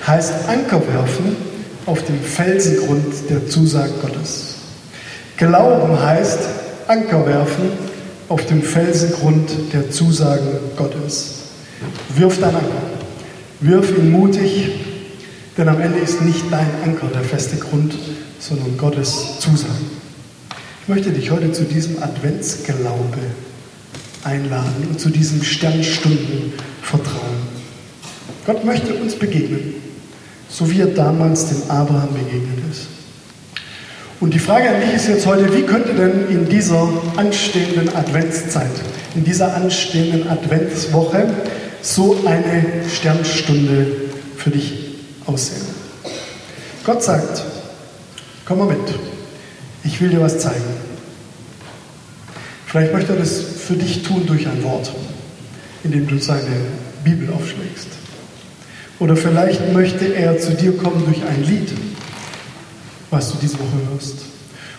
heißt 0.05 0.47
Anker 0.47 0.79
werfen 0.88 1.36
auf 1.86 2.03
dem 2.05 2.21
Felsengrund 2.21 3.29
der 3.29 3.47
Zusage 3.47 3.91
Gottes. 4.01 4.55
Glauben 5.38 5.99
heißt 5.99 6.39
Anker 6.88 7.25
werfen 7.25 7.71
auf 8.29 8.45
dem 8.45 8.62
Felsengrund 8.62 9.49
der 9.73 9.89
Zusagen 9.89 10.47
Gottes. 10.77 11.36
Wirf 12.15 12.39
dein 12.39 12.55
Anker. 12.55 12.69
Wirf 13.59 13.89
ihn 13.97 14.12
mutig, 14.12 14.71
denn 15.57 15.67
am 15.67 15.81
Ende 15.81 15.99
ist 15.99 16.21
nicht 16.21 16.45
dein 16.51 16.67
Anker 16.83 17.07
der 17.07 17.21
feste 17.21 17.57
Grund, 17.57 17.93
sondern 18.47 18.77
Gottes 18.77 19.39
Zusagen. 19.39 20.03
Ich 20.82 20.89
möchte 20.89 21.12
dich 21.12 21.32
heute 21.32 21.53
zu 21.53 21.63
diesem 21.63 22.03
Adventsglaube 22.03 23.17
einladen 24.25 24.88
und 24.89 24.99
zu 24.99 25.10
diesem 25.10 25.41
Sternstundenvertrauen. 25.41 27.53
Gott 28.45 28.65
möchte 28.65 28.93
uns 28.95 29.15
begegnen, 29.15 29.75
so 30.49 30.69
wie 30.69 30.82
er 30.82 30.88
damals 30.88 31.47
dem 31.47 31.69
Abraham 31.69 32.13
begegnet 32.13 32.60
ist. 32.69 32.88
Und 34.19 34.34
die 34.34 34.39
Frage 34.39 34.69
an 34.69 34.82
dich 34.82 34.93
ist 34.93 35.08
jetzt 35.08 35.25
heute, 35.25 35.56
wie 35.56 35.63
könnte 35.63 35.93
denn 35.93 36.27
in 36.29 36.49
dieser 36.49 36.89
anstehenden 37.15 37.95
Adventszeit, 37.95 38.71
in 39.15 39.23
dieser 39.23 39.56
anstehenden 39.56 40.27
Adventswoche 40.27 41.29
so 41.82 42.17
eine 42.25 42.65
Sternstunde 42.93 43.88
für 44.36 44.49
dich 44.49 44.73
aussehen? 45.25 45.65
Gott 46.86 47.01
sagt, 47.01 47.43
komm 48.45 48.60
mal 48.60 48.67
mit, 48.67 48.93
ich 49.84 49.99
will 50.01 50.10
dir 50.10 50.21
was 50.21 50.39
zeigen. 50.39 50.63
Vielleicht 52.65 52.93
möchte 52.93 53.13
er 53.13 53.19
das 53.19 53.39
für 53.39 53.75
dich 53.75 54.03
tun 54.03 54.25
durch 54.25 54.47
ein 54.47 54.63
Wort, 54.63 54.91
indem 55.84 56.08
du 56.08 56.17
seine 56.17 56.56
Bibel 57.03 57.29
aufschlägst. 57.32 57.88
Oder 58.99 59.15
vielleicht 59.15 59.73
möchte 59.73 60.06
er 60.15 60.39
zu 60.39 60.53
dir 60.53 60.75
kommen 60.77 61.03
durch 61.06 61.23
ein 61.23 61.43
Lied, 61.43 61.71
was 63.12 63.32
du 63.32 63.38
diese 63.41 63.56
Woche 63.60 63.91
hörst. 63.91 64.15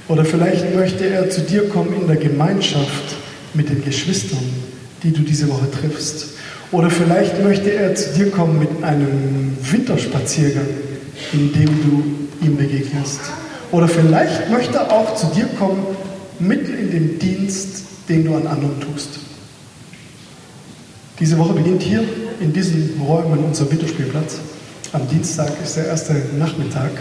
Oder 0.08 0.24
vielleicht 0.24 0.74
möchte 0.74 1.06
er 1.06 1.30
zu 1.30 1.42
dir 1.42 1.68
kommen 1.68 1.94
in 2.00 2.06
der 2.06 2.16
Gemeinschaft 2.16 3.16
mit 3.54 3.68
den 3.68 3.84
Geschwistern, 3.84 4.44
die 5.02 5.12
du 5.12 5.22
diese 5.22 5.48
Woche 5.48 5.70
triffst. 5.70 6.30
Oder 6.72 6.90
vielleicht 6.90 7.42
möchte 7.42 7.70
er 7.70 7.94
zu 7.94 8.14
dir 8.14 8.30
kommen 8.30 8.58
mit 8.58 8.82
einem 8.82 9.56
Winterspaziergang, 9.62 10.66
in 11.32 11.52
dem 11.52 11.66
du 11.66 12.46
ihm 12.46 12.56
begegnest. 12.56 13.20
Oder 13.74 13.88
vielleicht 13.88 14.50
möchte 14.50 14.78
er 14.78 14.92
auch 14.92 15.16
zu 15.16 15.26
dir 15.34 15.46
kommen 15.58 15.84
mitten 16.38 16.78
in 16.78 16.92
dem 16.92 17.18
Dienst, 17.18 17.82
den 18.08 18.24
du 18.24 18.36
an 18.36 18.46
anderen 18.46 18.80
tust. 18.80 19.18
Diese 21.18 21.36
Woche 21.38 21.54
beginnt 21.54 21.82
hier 21.82 22.04
in 22.38 22.52
diesen 22.52 23.02
Räumen 23.04 23.40
unser 23.40 23.68
Winterspielplatz. 23.68 24.36
Am 24.92 25.08
Dienstag 25.08 25.50
ist 25.60 25.76
der 25.76 25.86
erste 25.86 26.14
Nachmittag. 26.38 26.92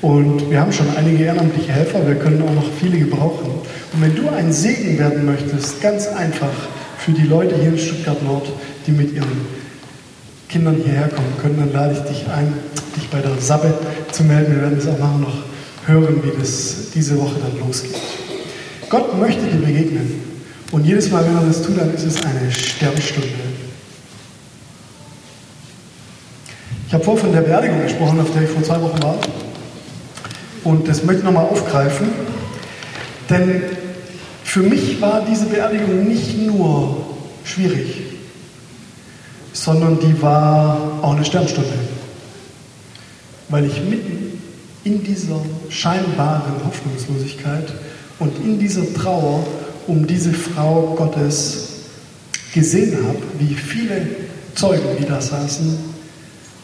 Und 0.00 0.48
wir 0.48 0.60
haben 0.60 0.72
schon 0.72 0.86
einige 0.96 1.24
ehrenamtliche 1.24 1.72
Helfer, 1.72 2.06
wir 2.06 2.14
können 2.14 2.40
auch 2.42 2.54
noch 2.54 2.70
viele 2.78 2.98
gebrauchen. 2.98 3.50
Und 3.92 4.00
wenn 4.00 4.14
du 4.14 4.28
ein 4.28 4.52
Segen 4.52 4.96
werden 5.00 5.26
möchtest, 5.26 5.82
ganz 5.82 6.06
einfach 6.06 6.52
für 6.98 7.10
die 7.10 7.24
Leute 7.24 7.56
hier 7.56 7.70
in 7.70 7.78
Stuttgart 7.78 8.22
Nord, 8.22 8.46
die 8.86 8.92
mit 8.92 9.12
ihren 9.12 9.44
Kindern 10.48 10.76
hierher 10.84 11.08
kommen 11.08 11.34
können, 11.42 11.56
dann 11.58 11.72
lade 11.72 11.94
ich 11.94 12.08
dich 12.08 12.28
ein, 12.30 12.52
dich 12.94 13.10
bei 13.10 13.18
der 13.18 13.36
Sabbe 13.40 13.74
zu 14.12 14.22
melden. 14.22 14.54
Wir 14.54 14.62
werden 14.62 14.78
es 14.78 14.86
auch 14.86 15.00
nachher 15.00 15.18
noch 15.18 15.45
hören, 15.86 16.22
wie 16.22 16.38
das 16.38 16.90
diese 16.94 17.18
Woche 17.18 17.36
dann 17.40 17.58
losgeht. 17.66 17.94
Gott 18.88 19.18
möchte 19.18 19.42
dir 19.42 19.60
begegnen. 19.64 20.22
Und 20.72 20.84
jedes 20.84 21.10
Mal, 21.10 21.24
wenn 21.24 21.36
er 21.36 21.42
das 21.42 21.62
tut, 21.62 21.78
dann 21.78 21.94
ist 21.94 22.04
es 22.04 22.22
eine 22.24 22.50
Sternstunde. 22.50 23.28
Ich 26.88 26.94
habe 26.94 27.02
vorhin 27.02 27.24
von 27.24 27.32
der 27.32 27.40
Beerdigung 27.42 27.82
gesprochen, 27.82 28.20
auf 28.20 28.32
der 28.32 28.42
ich 28.42 28.50
vor 28.50 28.62
zwei 28.62 28.80
Wochen 28.80 29.02
war. 29.02 29.16
Und 30.64 30.88
das 30.88 31.04
möchte 31.04 31.20
ich 31.20 31.24
nochmal 31.24 31.46
aufgreifen. 31.46 32.08
Denn 33.28 33.62
für 34.44 34.62
mich 34.62 35.00
war 35.00 35.24
diese 35.28 35.46
Beerdigung 35.46 36.06
nicht 36.08 36.38
nur 36.38 37.06
schwierig, 37.44 38.02
sondern 39.52 39.98
die 39.98 40.20
war 40.22 41.00
auch 41.02 41.14
eine 41.14 41.24
Sternstunde. 41.24 41.72
Weil 43.48 43.66
ich 43.66 43.80
mitten 43.82 44.25
in 44.86 45.02
dieser 45.02 45.40
scheinbaren 45.68 46.64
Hoffnungslosigkeit 46.64 47.74
und 48.20 48.32
in 48.44 48.58
dieser 48.60 48.94
Trauer 48.94 49.44
um 49.88 50.06
diese 50.06 50.32
Frau 50.32 50.94
Gottes 50.96 51.80
gesehen 52.54 52.96
habe, 53.04 53.18
wie 53.40 53.52
viele 53.52 54.06
Zeugen, 54.54 54.96
die 54.98 55.04
da 55.04 55.20
saßen, 55.20 55.76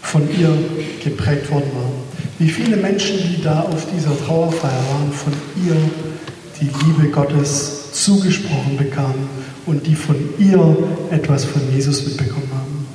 von 0.03 0.23
ihr 0.39 0.57
geprägt 1.03 1.51
worden 1.51 1.71
waren. 1.75 1.93
Wie 2.39 2.49
viele 2.49 2.77
Menschen, 2.77 3.19
die 3.19 3.43
da 3.43 3.63
auf 3.63 3.87
dieser 3.93 4.17
Trauerfeier 4.25 4.71
waren, 4.71 5.13
von 5.13 5.33
ihr 5.67 5.77
die 6.61 6.71
Liebe 6.85 7.11
Gottes 7.11 7.93
zugesprochen 7.93 8.77
bekamen 8.77 9.29
und 9.67 9.85
die 9.87 9.97
von 9.97 10.17
ihr 10.39 10.77
etwas 11.11 11.45
von 11.45 11.61
Jesus 11.75 12.07
mitbekommen 12.07 12.49
haben. 12.53 12.87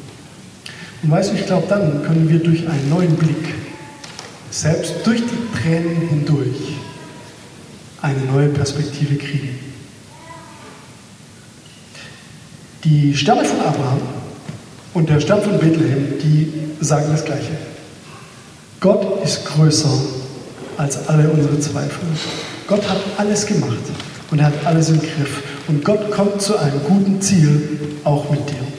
Und 1.04 1.12
weißt 1.12 1.32
du, 1.32 1.36
ich 1.36 1.46
glaube, 1.46 1.68
dann 1.68 2.04
können 2.04 2.30
wir 2.30 2.40
durch 2.40 2.68
einen 2.68 2.90
neuen 2.90 3.16
Blick, 3.16 3.54
selbst 4.58 5.06
durch 5.06 5.22
die 5.22 5.60
Tränen 5.62 5.96
hindurch, 6.10 6.78
eine 8.02 8.22
neue 8.26 8.50
Perspektive 8.50 9.15
kriegen. 9.15 9.60
Die 12.84 13.15
Sterne 13.15 13.46
von 13.46 13.60
Abraham 13.60 14.02
und 14.96 15.10
der 15.10 15.20
Stern 15.20 15.43
von 15.43 15.60
Bethlehem, 15.60 16.17
die 16.24 16.52
sagen 16.84 17.06
das 17.12 17.24
Gleiche. 17.24 17.52
Gott 18.80 19.24
ist 19.24 19.46
größer 19.46 19.93
als 20.78 21.08
alle 21.08 21.30
unsere 21.30 21.60
Zweifel. 21.60 22.08
Gott 22.67 22.88
hat 22.89 22.98
alles 23.17 23.46
gemacht 23.46 23.78
und 24.32 24.39
er 24.39 24.48
hat 24.48 24.65
alles 24.65 24.89
im 24.89 25.00
Griff. 25.00 25.43
Und 25.67 25.84
Gott 25.84 26.10
kommt 26.10 26.41
zu 26.41 26.58
einem 26.58 26.82
guten 26.84 27.22
Ziel 27.22 27.80
auch 28.04 28.30
mit 28.32 28.50
dir. 28.50 28.77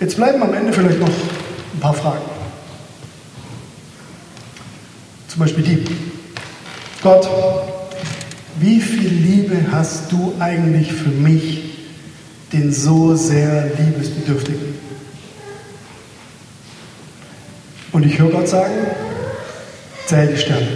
Jetzt 0.00 0.16
bleiben 0.16 0.42
am 0.42 0.54
Ende 0.54 0.72
vielleicht 0.72 0.98
noch 0.98 1.08
ein 1.08 1.80
paar 1.80 1.92
Fragen. 1.92 2.24
Zum 5.28 5.40
Beispiel 5.40 5.62
die. 5.62 5.84
Gott, 7.02 7.28
wie 8.58 8.80
viel 8.80 9.08
Liebe 9.08 9.58
hast 9.70 10.10
du 10.10 10.34
eigentlich 10.38 10.90
für 10.90 11.10
mich 11.10 11.64
den 12.50 12.72
so 12.72 13.14
sehr 13.14 13.70
Liebesbedürftigen. 13.78 14.74
Und 17.92 18.06
ich 18.06 18.18
höre 18.18 18.30
Gott 18.30 18.48
sagen, 18.48 18.74
zähl 20.06 20.28
die 20.28 20.38
Sterne. 20.38 20.66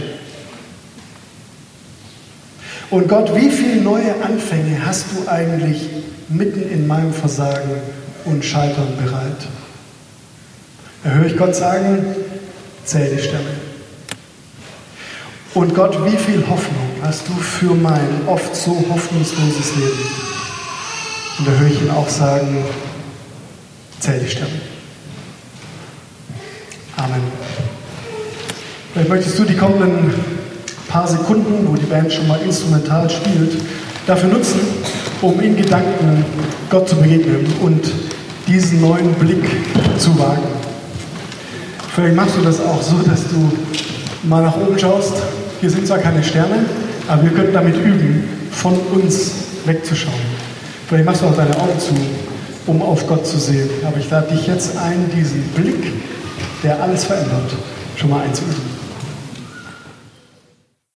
Und 2.90 3.08
Gott, 3.08 3.34
wie 3.34 3.50
viele 3.50 3.80
neue 3.80 4.22
Anfänge 4.22 4.84
hast 4.84 5.06
du 5.12 5.28
eigentlich 5.28 5.88
mitten 6.28 6.68
in 6.70 6.86
meinem 6.86 7.12
Versagen 7.12 7.70
und 8.24 8.44
Scheitern 8.44 8.96
bereit? 9.02 9.36
Da 11.02 11.10
höre 11.10 11.26
ich 11.26 11.36
Gott 11.36 11.54
sagen, 11.54 12.04
zähl 12.84 13.14
die 13.14 13.22
Sterne. 13.22 13.50
Und 15.54 15.74
Gott, 15.74 16.04
wie 16.04 16.16
viel 16.16 16.44
Hoffnung 16.48 16.90
hast 17.02 17.28
du 17.28 17.34
für 17.34 17.74
mein 17.74 18.22
oft 18.26 18.56
so 18.56 18.84
hoffnungsloses 18.90 19.76
Leben? 19.76 20.06
Und 21.38 21.48
da 21.48 21.52
höre 21.52 21.68
ich 21.68 21.82
ihn 21.82 21.90
auch 21.90 22.08
sagen, 22.08 22.64
zähl 24.00 24.20
die 24.20 24.30
Sterne. 24.30 24.60
Amen. 26.96 27.22
Vielleicht 28.92 29.08
möchtest 29.08 29.38
du 29.38 29.44
die 29.44 29.56
kommenden 29.56 30.14
paar 30.94 31.08
Sekunden, 31.08 31.66
wo 31.68 31.74
die 31.74 31.86
Band 31.86 32.12
schon 32.12 32.28
mal 32.28 32.40
instrumental 32.40 33.10
spielt, 33.10 33.60
dafür 34.06 34.28
nutzen, 34.28 34.60
um 35.22 35.40
in 35.40 35.56
Gedanken 35.56 36.24
Gott 36.70 36.88
zu 36.88 36.94
begegnen 36.96 37.46
und 37.60 37.82
diesen 38.46 38.80
neuen 38.80 39.14
Blick 39.14 39.44
zu 39.98 40.18
wagen. 40.18 40.42
Vielleicht 41.94 42.16
machst 42.16 42.36
du 42.36 42.42
das 42.42 42.60
auch 42.60 42.82
so, 42.82 42.98
dass 42.98 43.28
du 43.28 43.50
mal 44.24 44.42
nach 44.42 44.56
oben 44.56 44.78
schaust. 44.78 45.14
Hier 45.60 45.70
sind 45.70 45.86
zwar 45.86 45.98
keine 45.98 46.22
Sterne, 46.22 46.64
aber 47.08 47.22
wir 47.22 47.30
können 47.30 47.52
damit 47.52 47.76
üben, 47.76 48.24
von 48.50 48.74
uns 48.92 49.32
wegzuschauen. 49.64 50.14
Vielleicht 50.88 51.06
machst 51.06 51.22
du 51.22 51.26
auch 51.26 51.36
deine 51.36 51.56
Augen 51.56 51.78
zu, 51.78 51.94
um 52.66 52.82
auf 52.82 53.06
Gott 53.06 53.26
zu 53.26 53.38
sehen. 53.38 53.68
Aber 53.86 53.98
ich 53.98 54.10
lade 54.10 54.34
dich 54.34 54.46
jetzt 54.46 54.76
ein, 54.76 55.10
diesen 55.16 55.42
Blick, 55.54 55.92
der 56.62 56.82
alles 56.82 57.04
verändert, 57.04 57.54
schon 57.96 58.10
mal 58.10 58.22
einzuüben. 58.22 58.73